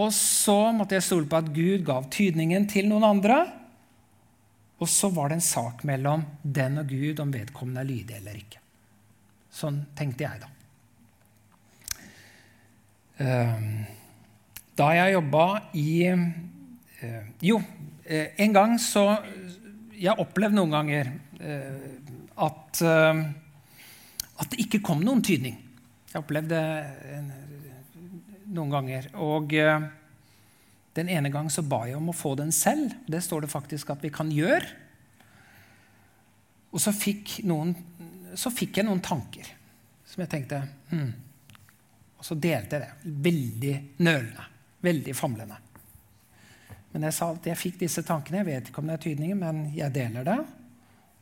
[0.00, 3.42] Og så måtte jeg stole på at Gud gav tydningen til noen andre.
[4.80, 8.38] Og så var det en sak mellom den og Gud om vedkommende er lydig eller
[8.38, 8.60] ikke.
[9.52, 10.48] Sånn tenkte jeg, da.
[13.20, 13.82] Ehm,
[14.78, 17.58] da jeg jobba i eh, Jo,
[18.06, 19.02] eh, en gang så
[20.00, 21.90] Jeg opplevde noen ganger eh,
[22.40, 25.58] at, at det ikke kom noen tydning.
[26.08, 26.60] Jeg opplevde
[28.48, 29.10] noen ganger.
[29.20, 29.52] Og
[30.98, 32.92] den ene gang så ba jeg om å få den selv.
[33.06, 34.66] Det står det faktisk at vi kan gjøre.
[36.70, 37.74] Og så fikk, noen,
[38.38, 39.48] så fikk jeg noen tanker
[40.10, 41.10] som jeg tenkte hmm.
[42.20, 43.12] Og så delte jeg det.
[43.24, 43.74] Veldig
[44.04, 44.42] nølende.
[44.84, 45.56] Veldig famlende.
[46.92, 48.42] Men jeg sa at jeg fikk disse tankene.
[48.42, 50.36] Jeg vet ikke om det er tydningen, men jeg deler det.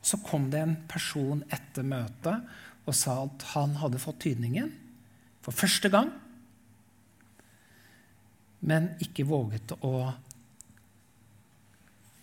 [0.03, 2.49] Så kom det en person etter møtet
[2.83, 4.73] og sa at han hadde fått tydningen
[5.45, 6.11] for første gang
[8.59, 9.93] men ikke våget å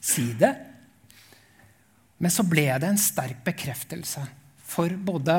[0.07, 0.53] si det.
[2.18, 4.22] Men så ble det en sterk bekreftelse
[4.66, 5.37] for både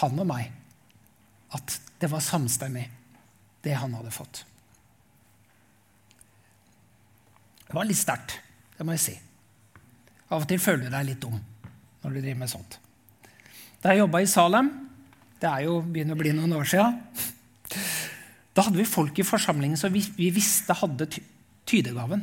[0.00, 0.50] han og meg
[1.56, 2.84] at det var samstemmig,
[3.64, 4.42] det han hadde fått.
[7.66, 8.36] Det var litt sterkt,
[8.76, 9.14] det må jeg si.
[10.30, 11.38] Av og til føler du deg litt dum
[12.02, 12.78] når du driver med sånt.
[13.82, 14.68] Da jeg jobba i Salem
[15.36, 16.86] Det er jo begynner å bli noen år sia.
[18.56, 21.22] Da hadde vi folk i forsamlingen som vi, vi visste hadde ty
[21.66, 22.22] tydegaven.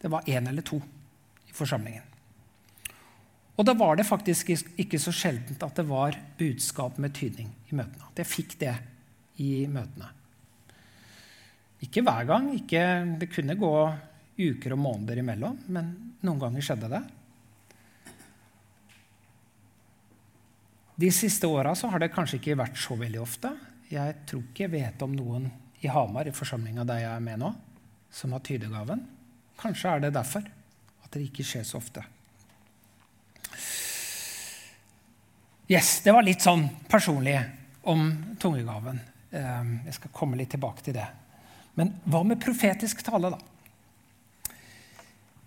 [0.00, 0.76] Det var én eller to
[1.48, 2.02] i forsamlingen.
[3.56, 7.78] Og da var det faktisk ikke så sjeldent at det var budskap med tydning i
[7.78, 8.10] møtene.
[8.10, 8.74] At jeg fikk det
[9.40, 10.10] i møtene.
[11.86, 12.50] Ikke hver gang.
[12.58, 12.82] Ikke,
[13.18, 13.74] det kunne gå
[14.34, 15.92] uker og måneder imellom, men
[16.26, 17.02] noen ganger skjedde det.
[21.00, 23.50] De siste åra har det kanskje ikke vært så veldig ofte.
[23.90, 25.50] Jeg tror ikke jeg vet om noen
[25.84, 27.50] i Hamar, i forsamlinga der jeg er med nå,
[28.14, 29.04] som har tydegaven.
[29.60, 32.04] Kanskje er det derfor at det ikke skjer så ofte.
[35.68, 37.38] Yes, Det var litt sånn personlig
[37.88, 39.00] om tungegaven.
[39.32, 41.06] Ehm, jeg skal komme litt tilbake til det.
[41.74, 43.38] Men hva med profetisk tale, da?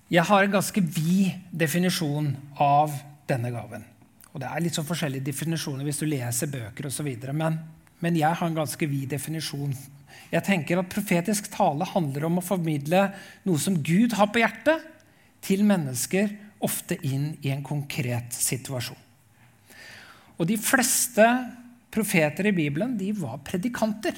[0.09, 2.31] Jeg har en ganske vid definisjon
[2.63, 2.95] av
[3.27, 3.83] denne gaven.
[4.33, 7.07] Og Det er litt sånn forskjellige definisjoner hvis du leser bøker osv.
[7.33, 7.59] Men
[8.03, 9.73] men jeg har en ganske vid definisjon.
[10.31, 13.07] Jeg tenker at Profetisk tale handler om å formidle
[13.47, 14.83] noe som Gud har på hjertet,
[15.41, 16.31] til mennesker,
[16.65, 18.97] ofte inn i en konkret situasjon.
[20.37, 21.25] Og De fleste
[21.93, 24.17] profeter i Bibelen de var predikanter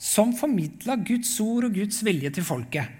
[0.00, 2.96] som formidla Guds ord og Guds vilje til folket.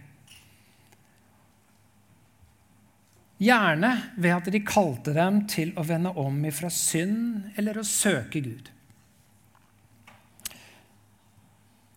[3.40, 8.42] Gjerne ved at de kalte dem til å vende om ifra synd eller å søke
[8.44, 8.68] Gud.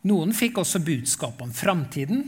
[0.03, 2.25] Noen fikk også budskap om framtiden,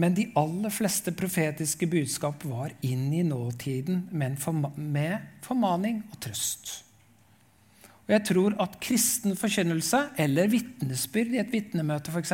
[0.00, 4.36] men de aller fleste profetiske budskap var inn i nåtiden men
[4.76, 6.72] med formaning og trøst.
[8.08, 12.32] Og jeg tror at kristen forkynnelse, eller vitnesbyrd i et vitnemøte f.eks.,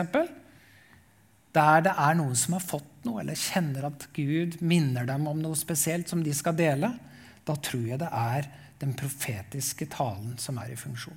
[1.57, 5.39] der det er noen som har fått noe, eller kjenner at Gud minner dem om
[5.41, 6.91] noe spesielt som de skal dele,
[7.47, 11.17] da tror jeg det er den profetiske talen som er i funksjon.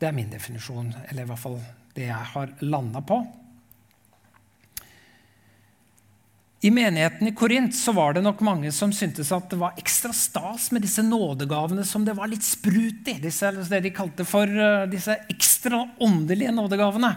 [0.00, 1.60] Det er min definisjon, eller i hvert fall
[1.92, 3.20] det jeg har landa på.
[6.60, 10.12] I menigheten i Korint så var det nok mange som syntes at det var ekstra
[10.12, 13.16] stas med disse nådegavene som det var litt sprut i.
[13.22, 17.14] Disse, det de kalte for uh, disse ekstra åndelige nådegavene.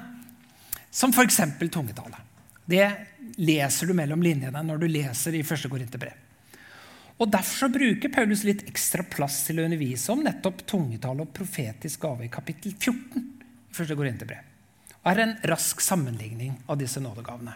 [0.91, 1.41] Som f.eks.
[1.71, 2.19] tungetale.
[2.63, 2.87] Det
[3.35, 5.67] leser du mellom linjene når du leser i 1.
[5.67, 6.22] Korinterbrev.
[7.23, 11.31] Og Derfor så bruker Paulus litt ekstra plass til å undervise om nettopp tungetale og
[11.31, 13.93] profetisk gave i kapittel 14 i 1.
[13.95, 14.49] Korinterbrev.
[15.03, 17.53] Og er en rask sammenligning av disse nådegavene.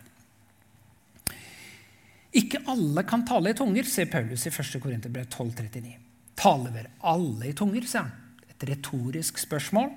[2.39, 4.79] Ikke alle kan tale i tunger, sier Paulus i 1.
[4.83, 5.93] Korinterbrev 12,39.
[6.39, 8.47] Taler vel alle i tunger, sier han.
[8.47, 9.91] Et retorisk spørsmål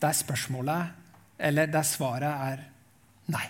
[0.00, 0.92] der spørsmålet,
[1.38, 2.62] eller der svaret er
[3.30, 3.46] nei.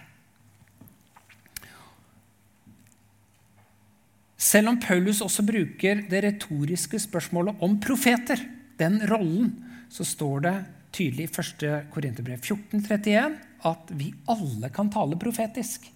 [4.41, 8.41] Selv om Paulus også bruker det retoriske spørsmålet om profeter,
[8.81, 9.53] den rollen,
[9.93, 10.55] så står det
[10.97, 11.65] tydelig i 1.
[11.93, 13.37] Korinterbrev 14,31
[13.69, 15.91] at vi alle kan tale profetisk.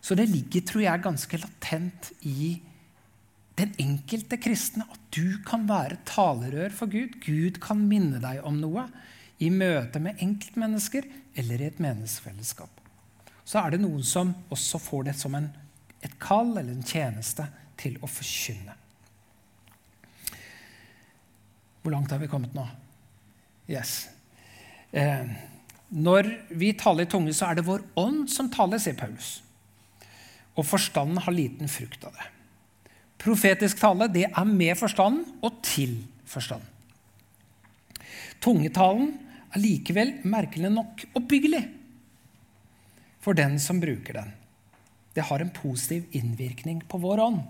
[0.00, 2.54] Så det ligger, tror jeg, ganske latent i
[3.58, 7.20] den enkelte kristne at du kan være talerør for Gud.
[7.24, 8.86] Gud kan minne deg om noe
[9.44, 12.80] i møte med enkeltmennesker eller i et menneskefellesskap.
[13.44, 15.50] Så er det noen som også får det som en
[16.04, 17.46] et kall eller en tjeneste
[17.80, 18.76] til å forkynne.
[21.82, 22.64] Hvor langt har vi kommet nå?
[23.68, 24.06] Yes.
[24.92, 25.26] Eh,
[25.94, 29.38] når vi taler i tunge, så er det vår ånd som taler, sier Paulus.
[30.54, 32.30] Og forstanden har liten frukt av det.
[33.24, 35.96] Profetisk tale det er med forstanden og til
[36.28, 36.70] forstanden.
[38.44, 39.14] Tungetalen
[39.54, 41.62] er likevel merkelig nok oppbyggelig
[43.24, 44.32] for den som bruker den
[45.14, 47.40] det har en positiv innvirkning på vår ånd.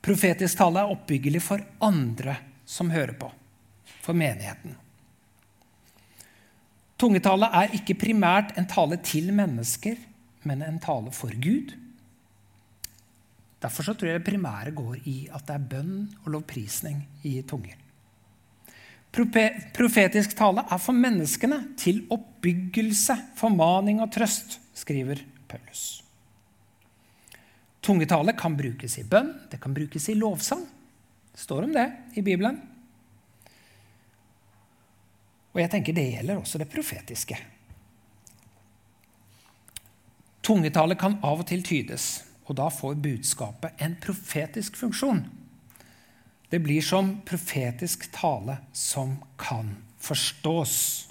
[0.00, 2.36] Profetisk tale er oppbyggelig for andre
[2.68, 3.28] som hører på,
[4.00, 4.76] for menigheten.
[7.00, 9.96] Tungetale er ikke primært en tale til mennesker,
[10.44, 11.72] men en tale for Gud.
[13.60, 17.76] Derfor tror jeg det primære går i at det er bønn og lovprisning i tunger.
[19.10, 26.02] Profetisk tale er for menneskene til oppbyggelse, formaning og trøst, skriver Paulus.
[27.80, 30.66] Tungetale kan brukes i bønn, det kan brukes i lovsang.
[31.32, 32.60] Det står om det i Bibelen.
[35.50, 37.38] Og jeg tenker det gjelder også det profetiske.
[40.46, 45.24] Tungetale kan av og til tydes, og da får budskapet en profetisk funksjon.
[46.50, 51.09] Det blir som profetisk tale som kan forstås.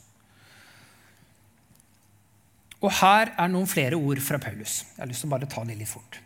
[2.79, 4.81] Og her er noen flere ord fra Paulus.
[4.95, 6.19] Jeg har lyst til å bare ta det litt fort.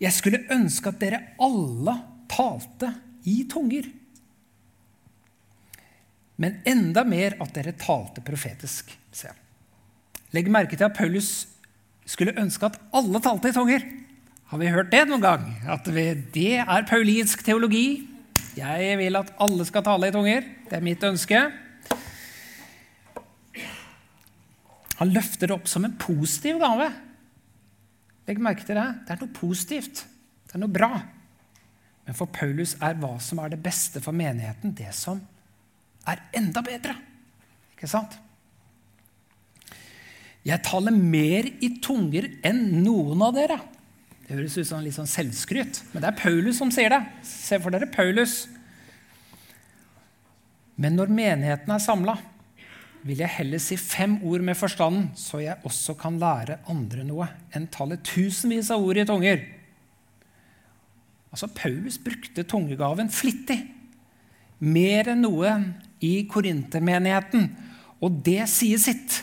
[0.00, 1.94] Jeg skulle ønske at dere alle
[2.32, 2.92] talte
[3.28, 3.88] i tunger.
[6.40, 8.92] Men enda mer at dere talte profetisk.
[9.12, 9.30] Se.
[10.36, 11.46] Legg merke til at Paulus
[12.06, 13.84] skulle ønske at alle talte i tunger.
[14.46, 15.46] Har vi hørt det noen gang?
[15.66, 18.06] At det er paulinsk teologi.
[18.56, 20.44] Jeg vil at alle skal tale i tunger.
[20.68, 21.40] Det er mitt ønske.
[25.00, 26.88] Han løfter det opp som en positiv gave.
[28.26, 28.86] Legg merke til det.
[29.06, 30.04] Det er noe positivt.
[30.46, 30.92] Det er noe bra.
[32.06, 35.20] Men for Paulus er hva som er det beste for menigheten, det som
[36.06, 36.94] er enda bedre.
[37.74, 38.14] Ikke sant?
[40.46, 43.58] Jeg taler mer i tunger enn noen av dere.
[44.26, 47.02] Det høres ut som litt sånn selvskryt, men det er Paulus som sier det.
[47.26, 48.44] Se for dere Paulus.
[50.78, 52.16] Men når menigheten er samla,
[53.06, 57.28] vil jeg heller si fem ord med forstanden, så jeg også kan lære andre noe,
[57.54, 59.44] enn tallet tusenvis av ord i tunger.
[61.30, 63.58] Altså, Paulus brukte tungegaven flittig.
[64.64, 65.52] Mer enn noe
[66.04, 67.50] i korintermenigheten.
[68.00, 69.20] Og det sier sitt.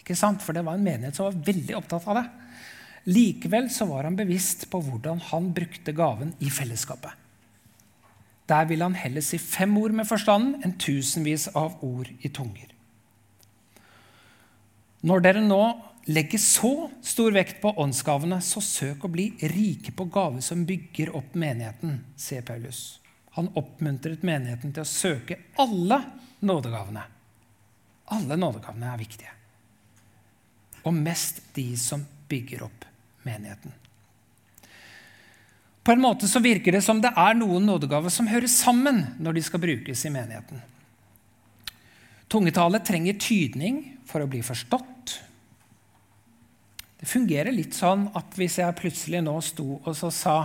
[0.00, 0.42] Ikke sant?
[0.42, 2.26] For det var en menighet som var veldig opptatt av det.
[3.10, 7.14] Likevel så var han bevisst på hvordan han brukte gaven i fellesskapet.
[8.50, 12.66] Der ville han heller si fem ord med forstanden enn tusenvis av ord i tunger.
[15.06, 15.62] Når dere nå
[16.10, 21.14] legger så stor vekt på åndsgavene, så søk å bli rike på gaver som bygger
[21.16, 23.00] opp menigheten, sier Paulus.
[23.36, 26.02] Han oppmuntret menigheten til å søke alle
[26.44, 27.04] nådegavene.
[28.10, 29.36] Alle nådegavene er viktige.
[30.82, 32.88] Og mest de som bygger opp
[33.22, 33.72] menigheten.
[35.84, 39.38] På en måte så virker det som det er noen nådegaver som hører sammen når
[39.38, 40.60] de skal brukes i menigheten.
[42.30, 43.80] Tungetale trenger tydning
[44.10, 45.18] for å bli forstått.
[47.00, 50.38] Det fungerer litt sånn at hvis jeg plutselig nå sto og så sa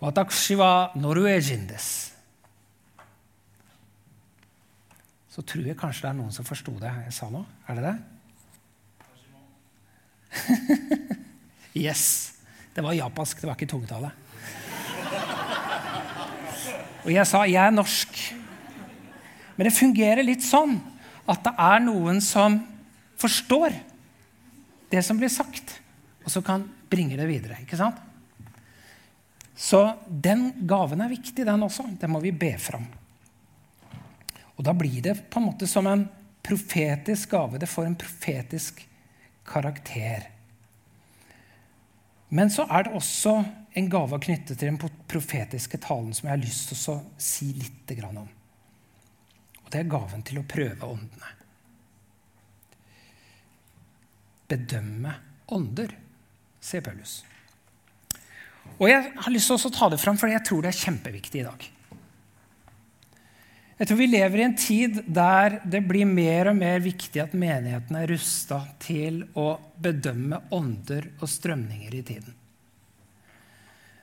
[0.00, 1.86] Watakushiwa norwegindes
[5.36, 7.42] Så tror jeg kanskje det er noen som forsto det jeg sa nå.
[7.68, 7.96] Er det det?
[11.84, 12.04] yes.
[12.72, 14.10] Det var japansk, det var ikke tungetale.
[17.04, 18.32] Og jeg sa 'jeg er norsk'.
[19.56, 20.80] Men det fungerer litt sånn
[21.26, 22.60] at det er noen som
[23.18, 23.74] forstår
[24.92, 25.80] det som blir sagt,
[26.24, 27.58] og som kan bringe det videre.
[27.62, 27.98] ikke sant?
[29.56, 31.86] Så den gaven er viktig, den også.
[31.98, 32.84] Den må vi be fram.
[34.56, 36.04] Og da blir det på en måte som en
[36.44, 37.58] profetisk gave.
[37.58, 38.84] Det får en profetisk
[39.48, 40.28] karakter.
[42.28, 43.36] Men så er det også
[43.76, 47.92] en gave knyttet til den profetiske talen som jeg har lyst til å si litt
[48.08, 48.28] om.
[49.76, 51.32] Det er gaven til å prøve åndene.
[54.48, 55.12] Bedømme
[55.52, 55.92] ånder,
[56.64, 57.18] sier Paulus.
[58.78, 61.42] Og jeg har lyst til å ta det fram, for jeg tror det er kjempeviktig
[61.42, 61.68] i dag.
[63.76, 67.36] Jeg tror vi lever i en tid der det blir mer og mer viktig at
[67.36, 72.44] menigheten er rusta til å bedømme ånder og strømninger i tiden.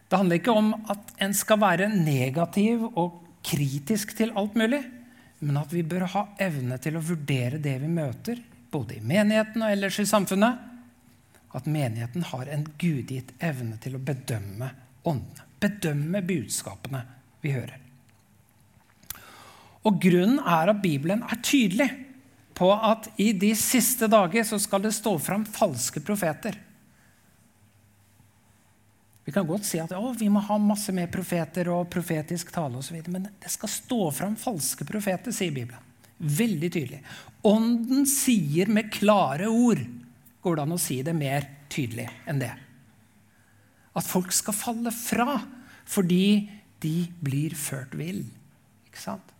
[0.06, 4.86] Det handler ikke om at en skal være negativ og kritisk til alt mulig,
[5.44, 8.40] men at vi bør ha evne til å vurdere det vi møter,
[8.72, 10.70] både i menigheten og ellers i samfunnet.
[11.54, 14.72] At menigheten har en gudgitt evne til å bedømme
[15.06, 15.50] åndene.
[15.64, 17.04] Bedømme budskapene
[17.44, 17.78] vi hører.
[19.84, 21.90] Og grunnen er at Bibelen er tydelig
[22.58, 26.56] på at i de siste dager så skal det stå fram falske profeter.
[29.24, 33.00] Vi kan godt si at vi må ha masse mer profeter og profetisk tale osv.
[33.08, 35.92] Men det skal stå fram falske profeter, sier Bibelen.
[36.18, 37.00] Veldig tydelig.
[37.48, 39.82] Ånden sier med klare ord.
[40.44, 42.52] Går det an å si det mer tydelig enn det?
[43.96, 45.38] At folk skal falle fra
[45.84, 46.50] fordi
[46.84, 48.24] de blir ført vill.
[48.90, 49.32] Ikke sant?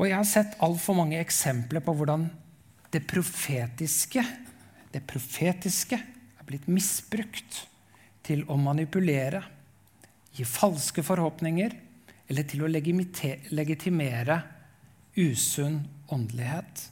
[0.00, 2.24] Og jeg har sett altfor mange eksempler på hvordan
[2.92, 4.24] det profetiske,
[4.94, 5.98] det profetiske
[6.50, 7.64] blitt misbrukt
[8.26, 9.42] til å manipulere,
[10.34, 11.74] gi falske forhåpninger
[12.30, 14.36] eller til å legitimere
[15.18, 15.80] usunn
[16.14, 16.84] åndelighet.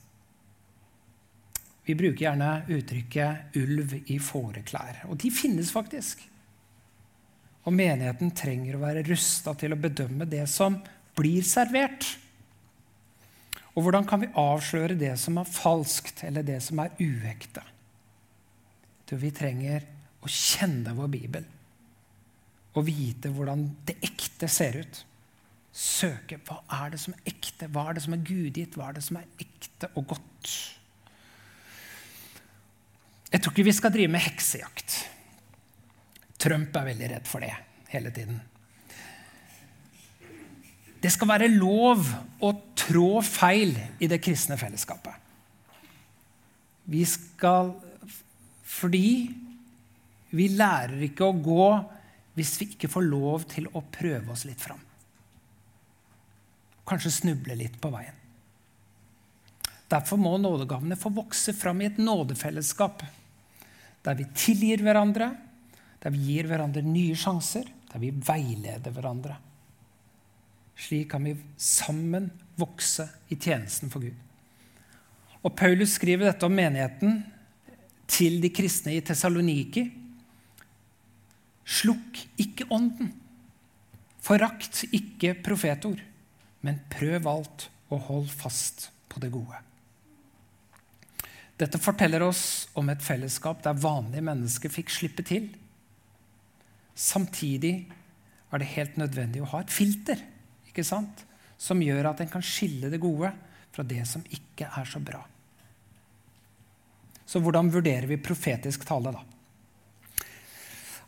[1.88, 5.06] Vi bruker gjerne uttrykket 'ulv i fåreklær'.
[5.08, 6.20] Og de finnes faktisk.
[7.64, 10.76] Og menigheten trenger å være rusta til å bedømme det som
[11.16, 12.04] blir servert.
[13.74, 17.62] Og hvordan kan vi avsløre det som er falskt, eller det som er uekte?
[19.16, 19.86] Vi trenger
[20.20, 21.46] å kjenne vår bibel
[22.76, 24.98] og vite hvordan det ekte ser ut.
[25.72, 28.98] Søke hva er det som er ekte, hva er det som er gudgitt, hva er
[28.98, 30.52] det som er ekte og godt.
[33.28, 34.98] Jeg tror ikke vi skal drive med heksejakt.
[36.38, 37.52] Trump er veldig redd for det
[37.92, 38.38] hele tiden.
[40.98, 42.06] Det skal være lov
[42.42, 45.14] å trå feil i det kristne fellesskapet.
[46.88, 47.74] Vi skal
[48.78, 49.10] Fordi
[50.30, 51.70] vi lærer ikke å gå
[52.38, 54.80] hvis vi ikke får lov til å prøve oss litt fram.
[56.88, 58.14] Kanskje snuble litt på veien.
[59.88, 63.02] Derfor må nådegavene få vokse fram i et nådefellesskap
[64.04, 65.32] der vi tilgir hverandre,
[66.00, 69.34] der vi gir hverandre nye sjanser, der vi veileder hverandre.
[70.78, 72.28] Slik kan vi sammen
[72.60, 74.14] vokse i tjenesten for Gud.
[75.42, 77.18] Og Paulus skriver dette om menigheten
[78.08, 79.84] til de kristne i Tessaloniki.
[81.68, 83.12] Slukk ikke ånden.
[84.24, 86.00] Forakt ikke profetord,
[86.64, 89.60] men prøv alt og hold fast på det gode.
[91.58, 95.48] Dette forteller oss om et fellesskap der vanlige mennesker fikk slippe til.
[96.94, 97.88] Samtidig
[98.52, 100.22] er det helt nødvendig å ha et filter
[100.68, 101.24] ikke sant?
[101.58, 103.32] som gjør at en kan skille det gode
[103.74, 105.24] fra det som ikke er så bra.
[107.28, 109.24] Så hvordan vurderer vi profetisk tale, da?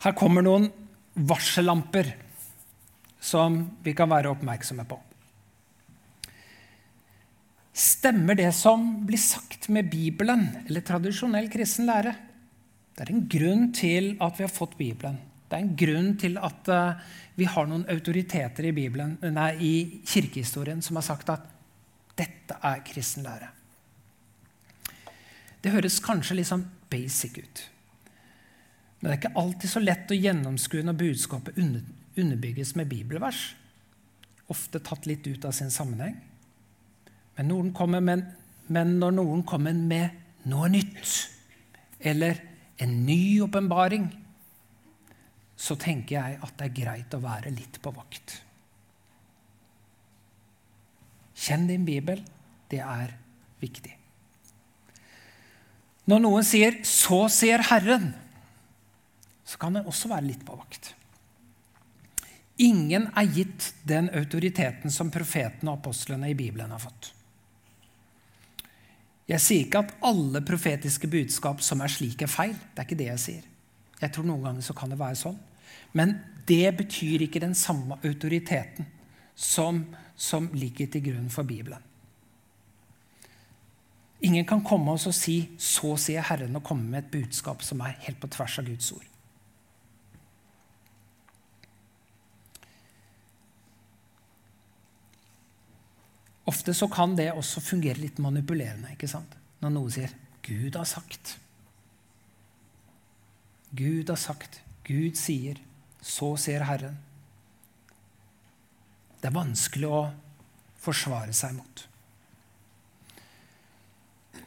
[0.01, 0.67] Her kommer noen
[1.13, 2.11] varsellamper
[3.21, 4.97] som vi kan være oppmerksomme på.
[7.71, 12.13] Stemmer det som blir sagt med Bibelen eller tradisjonell kristen lære?
[12.97, 15.17] Det er en grunn til at vi har fått Bibelen.
[15.47, 16.99] Det er en grunn til at uh,
[17.35, 19.73] vi har noen autoriteter i, Bibelen, nei, i
[20.07, 21.47] kirkehistorien som har sagt at
[22.19, 23.49] dette er kristen lære.
[25.61, 27.63] Det høres kanskje litt sånn basic ut.
[28.99, 33.41] Men det er ikke alltid så lett å gjennomskue når budskapet underbygges med bibelvers.
[34.51, 36.17] Ofte tatt litt ut av sin sammenheng.
[37.37, 37.71] Men,
[38.05, 38.25] med,
[38.67, 41.13] men når noen kommer med noe nytt,
[42.01, 42.41] eller
[42.81, 44.09] en ny åpenbaring,
[45.61, 48.39] så tenker jeg at det er greit å være litt på vakt.
[51.41, 52.21] Kjenn din bibel.
[52.69, 53.17] Det er
[53.61, 54.00] viktig.
[56.09, 58.13] Når noen sier 'så sier Herren',
[59.45, 60.93] så kan en også være litt på vakt.
[62.57, 67.13] Ingen er gitt den autoriteten som profetene og apostlene i Bibelen har fått.
[69.27, 72.53] Jeg sier ikke at alle profetiske budskap som er slik, er feil.
[72.53, 73.43] Det er ikke det jeg sier.
[74.01, 75.37] Jeg tror Noen ganger så kan det være sånn.
[75.93, 78.87] Men det betyr ikke den samme autoriteten
[79.35, 79.85] som,
[80.15, 81.90] som ligger til grunn for Bibelen.
[84.21, 87.79] Ingen kan komme oss og si 'så sier Herren' og komme med et budskap som
[87.81, 89.05] er helt på tvers av Guds ord.
[96.45, 99.37] Ofte så kan det også fungere litt manipulerende ikke sant?
[99.61, 100.09] når noen sier
[100.41, 101.37] 'Gud har sagt'.
[103.75, 105.55] Gud har sagt, Gud sier,
[106.01, 106.97] så sier Herren.
[109.21, 110.01] Det er vanskelig å
[110.81, 111.85] forsvare seg mot.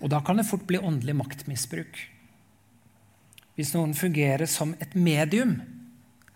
[0.01, 2.01] Og da kan det fort bli åndelig maktmisbruk.
[3.55, 5.61] Hvis noen fungerer som et medium,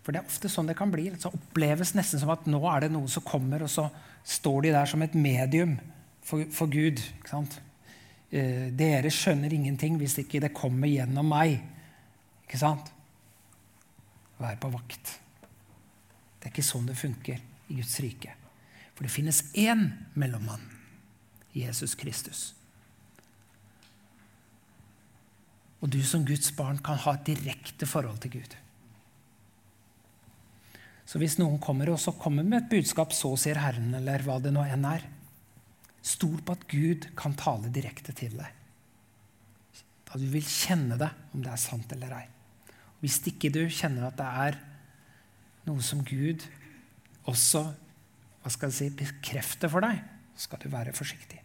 [0.03, 2.87] for det er ofte sånn det kan bli, så oppleves nesten som at nå er
[2.87, 3.89] det noe som kommer, og så
[4.29, 5.77] står de der som et medium
[6.25, 7.03] for, for Gud.
[8.31, 11.59] Eh, dere skjønner ingenting hvis ikke det kommer gjennom meg.
[12.47, 12.93] Ikke sant?
[14.39, 15.17] Vær på vakt.
[16.39, 18.37] Det er ikke sånn det funker i Guds rike.
[18.95, 20.63] For det finnes én mellommann,
[21.55, 22.53] Jesus Kristus.
[25.83, 28.57] Og du som Guds barn kan ha et direkte forhold til Gud.
[31.09, 34.43] Så hvis noen kommer og så kommer med et budskap 'så sier Herren', eller hva
[34.43, 35.07] det nå enn er,
[36.03, 38.53] stol på at Gud kan tale direkte til deg.
[40.05, 42.26] Da du vil kjenne det, om det er sant eller ei.
[43.01, 44.59] Hvis ikke du kjenner at det er
[45.66, 46.45] noe som Gud
[47.29, 47.74] også
[48.43, 50.01] hva skal jeg si, bekrefter for deg,
[50.35, 51.41] så skal du være forsiktig.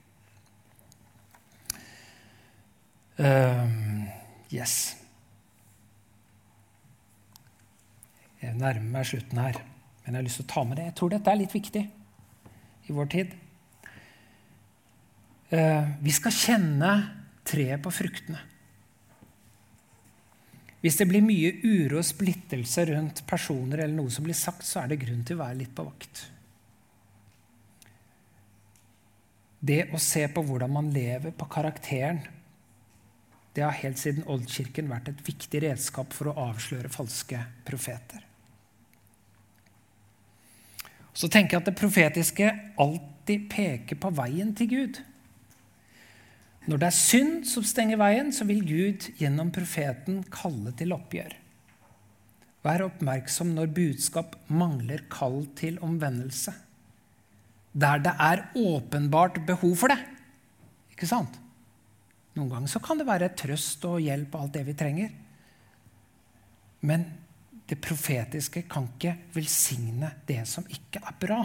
[3.17, 4.07] Um,
[4.53, 4.77] yes.
[8.43, 9.59] Jeg nærmer meg slutten her,
[10.03, 10.87] men jeg har lyst til å ta med det.
[10.89, 11.83] Jeg tror dette er litt viktig
[12.83, 13.37] i vår tid.
[15.53, 16.91] Uh, vi skal kjenne
[17.47, 18.41] treet på fruktene.
[20.83, 24.81] Hvis det blir mye uro og splittelse rundt personer, eller noe som blir sagt, så
[24.81, 26.25] er det grunn til å være litt på vakt.
[29.63, 32.19] Det å se på hvordan man lever, på karakteren,
[33.53, 38.23] det har helt siden oldkirken vært et viktig redskap for å avsløre falske profeter.
[41.13, 42.49] Så tenker jeg at det profetiske
[42.81, 44.97] alltid peker på veien til Gud.
[46.65, 51.35] Når det er synd som stenger veien, så vil Gud gjennom profeten kalle til oppgjør.
[52.63, 56.55] Vær oppmerksom når budskap mangler kall til omvendelse.
[57.73, 59.99] Der det er åpenbart behov for det.
[60.95, 61.42] Ikke sant?
[62.33, 65.11] Noen ganger så kan det være trøst og hjelp og alt det vi trenger.
[66.83, 67.05] Men
[67.69, 71.41] det profetiske kan ikke velsigne det som ikke er bra.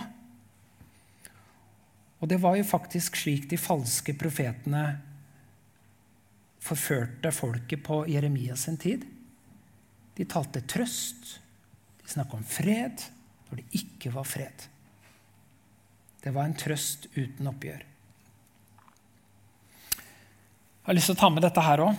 [2.18, 4.86] Og det var jo faktisk slik de falske profetene
[6.68, 9.04] forførte folket på Jeremias sin tid.
[10.18, 11.36] De talte trøst.
[12.02, 13.04] De snakka om fred
[13.48, 14.66] når det ikke var fred.
[16.18, 17.87] Det var en trøst uten oppgjør.
[20.88, 21.98] Jeg har lyst til å ta med dette her òg.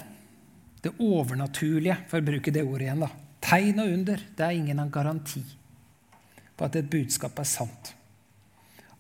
[0.82, 3.04] Det overnaturlige, for å bruke det ordet igjen.
[3.06, 3.10] da.
[3.46, 5.44] Tegn og under det er ingen garanti
[6.58, 7.94] på at et budskap er sant.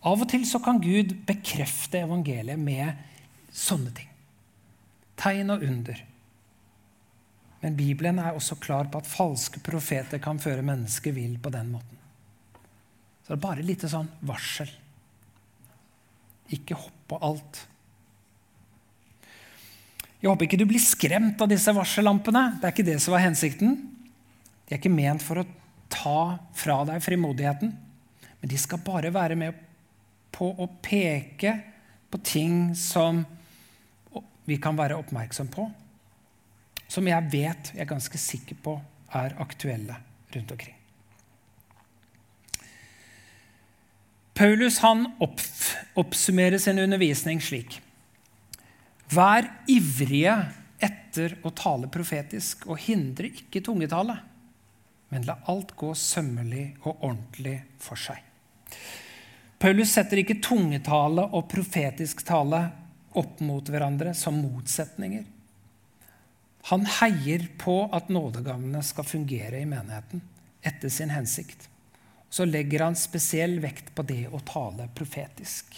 [0.05, 2.93] Av og til så kan Gud bekrefte evangeliet med
[3.51, 4.09] sånne ting
[5.19, 6.03] tegn og under.
[7.59, 11.73] Men Bibelen er også klar på at falske profeter kan føre mennesker vill på den
[11.73, 11.97] måten.
[13.23, 14.71] Så det er bare et lite sånn varsel.
[16.55, 17.65] Ikke hopp på alt.
[20.19, 22.59] Jeg håper ikke du blir skremt av disse varsellampene.
[22.59, 23.77] Det er ikke det som var hensikten.
[24.67, 25.47] De er ikke ment for å
[25.89, 27.71] ta fra deg frimodigheten,
[28.39, 29.57] men de skal bare være med
[30.35, 31.55] på å peke
[32.09, 33.23] på ting som
[34.49, 35.67] vi kan være oppmerksom på,
[36.89, 38.75] som jeg vet, jeg er ganske sikker på,
[39.13, 39.97] er aktuelle
[40.33, 40.75] rundt omkring.
[44.37, 47.81] Paulus han oppsummerer sin undervisning slik.:
[49.09, 50.35] Vær ivrige
[50.79, 54.19] etter å tale profetisk, og hindre ikke tungetale,
[55.09, 58.21] men la alt gå sømmelig og ordentlig for seg.
[59.59, 62.61] Paulus setter ikke tungetale og profetisk tale
[63.17, 65.25] opp mot hverandre som motsetninger.
[66.69, 70.21] Han heier på at nådegavene skal fungere i menigheten
[70.61, 71.65] etter sin hensikt.
[72.29, 75.73] Så legger han spesiell vekt på det å tale profetisk.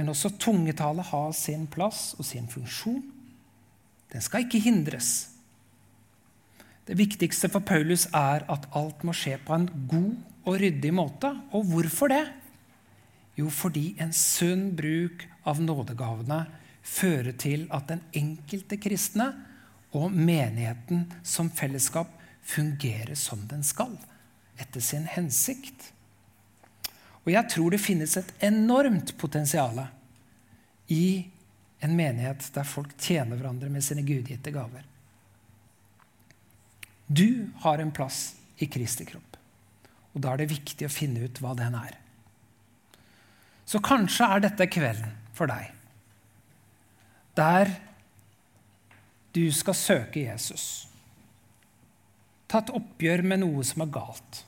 [0.00, 3.02] Men også tungetale har sin plass og sin funksjon.
[4.08, 5.28] Den skal ikke hindres.
[6.88, 10.14] Det viktigste for Paulus er at alt må skje på en god
[10.48, 11.34] og ryddig måte.
[11.52, 12.22] Og hvorfor det?
[13.36, 16.40] Jo, fordi en sunn bruk av nådegavene
[16.80, 19.28] fører til at den enkelte kristne
[19.92, 22.08] og menigheten som fellesskap
[22.40, 23.92] fungerer som den skal,
[24.56, 25.90] etter sin hensikt.
[27.30, 29.76] Og jeg tror det finnes et enormt potensial
[30.90, 31.28] i
[31.78, 34.82] en menighet der folk tjener hverandre med sine gudgitte gaver.
[37.06, 39.38] Du har en plass i Kristi kropp,
[40.10, 41.94] og da er det viktig å finne ut hva den er.
[43.62, 45.70] Så kanskje er dette kvelden for deg
[47.38, 47.70] der
[49.30, 50.88] du skal søke Jesus.
[52.50, 54.44] Ta et oppgjør med noe som er galt.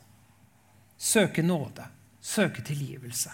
[0.98, 1.86] Søke nåde.
[2.22, 3.30] Søke tilgivelse.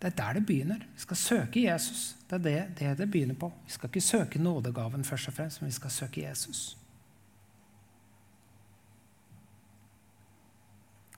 [0.00, 0.78] Det er der det begynner.
[0.94, 2.16] Vi skal søke Jesus.
[2.30, 3.52] Det er det det, det begynner på.
[3.66, 6.76] Vi skal ikke søke nådegaven først og fremst, men vi skal søke Jesus.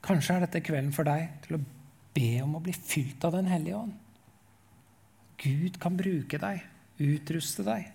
[0.03, 1.65] Kanskje er dette kvelden for deg til å
[2.13, 3.95] be om å bli fylt av Den hellige ånd.
[5.43, 6.63] Gud kan bruke deg,
[6.99, 7.87] utruste deg.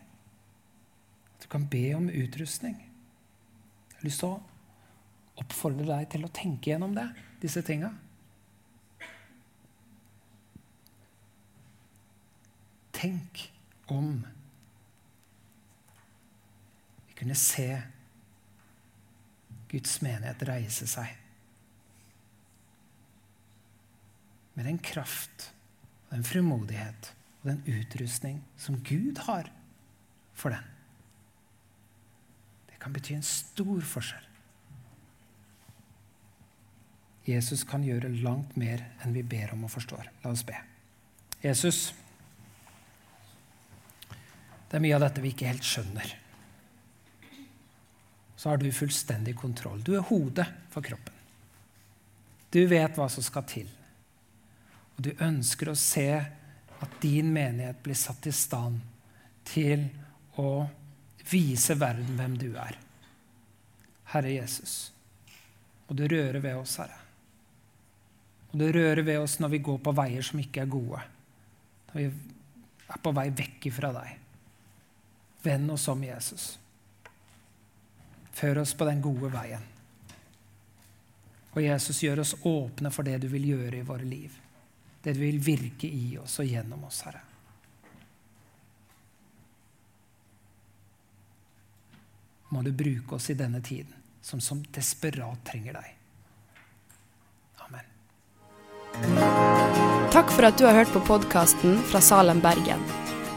[1.43, 2.79] Du kan be om utrustning.
[3.91, 7.05] Jeg har lyst til å oppfordre deg til å tenke gjennom det,
[7.43, 7.91] disse tinga.
[12.97, 13.43] Tenk
[13.93, 14.25] om
[17.07, 17.69] vi kunne se
[19.69, 21.13] Guds menighet reise seg
[24.57, 25.51] med den kraft,
[26.09, 27.11] den frimodighet
[27.43, 29.51] og den utrustning som Gud har
[30.33, 30.63] for den.
[32.71, 34.25] Det kan bety en stor forskjell.
[37.27, 40.09] Jesus kan gjøre langt mer enn vi ber om og forstår.
[40.23, 40.57] La oss be.
[41.43, 41.91] Jesus,
[44.67, 46.15] det er mye av dette vi ikke helt skjønner.
[48.37, 49.79] Så har du fullstendig kontroll.
[49.81, 51.13] Du er hodet for kroppen.
[52.53, 53.69] Du vet hva som skal til.
[54.97, 56.09] Og du ønsker å se
[56.77, 58.83] at din menighet blir satt i stand
[59.47, 59.87] til
[60.37, 60.67] å
[61.31, 62.77] vise verden hvem du er.
[64.13, 64.93] Herre Jesus,
[65.87, 67.01] og du rører ved oss, Herre.
[68.51, 71.01] Og du rører ved oss når vi går på veier som ikke er gode.
[71.89, 72.05] Når vi
[72.87, 74.26] er på vei vekk ifra deg.
[75.47, 76.49] Vend oss om, Jesus.
[78.35, 79.63] Før oss på den gode veien.
[81.55, 84.35] Og Jesus, gjør oss åpne for det du vil gjøre i våre liv
[85.07, 87.21] det du vil virke i oss og gjennom oss, Herre.
[92.51, 95.95] Må du bruke oss i denne tiden, som som desperat trenger deg.
[97.69, 97.87] Amen.
[100.11, 102.83] Takk for at du har hørt på podkasten fra Salem, Bergen.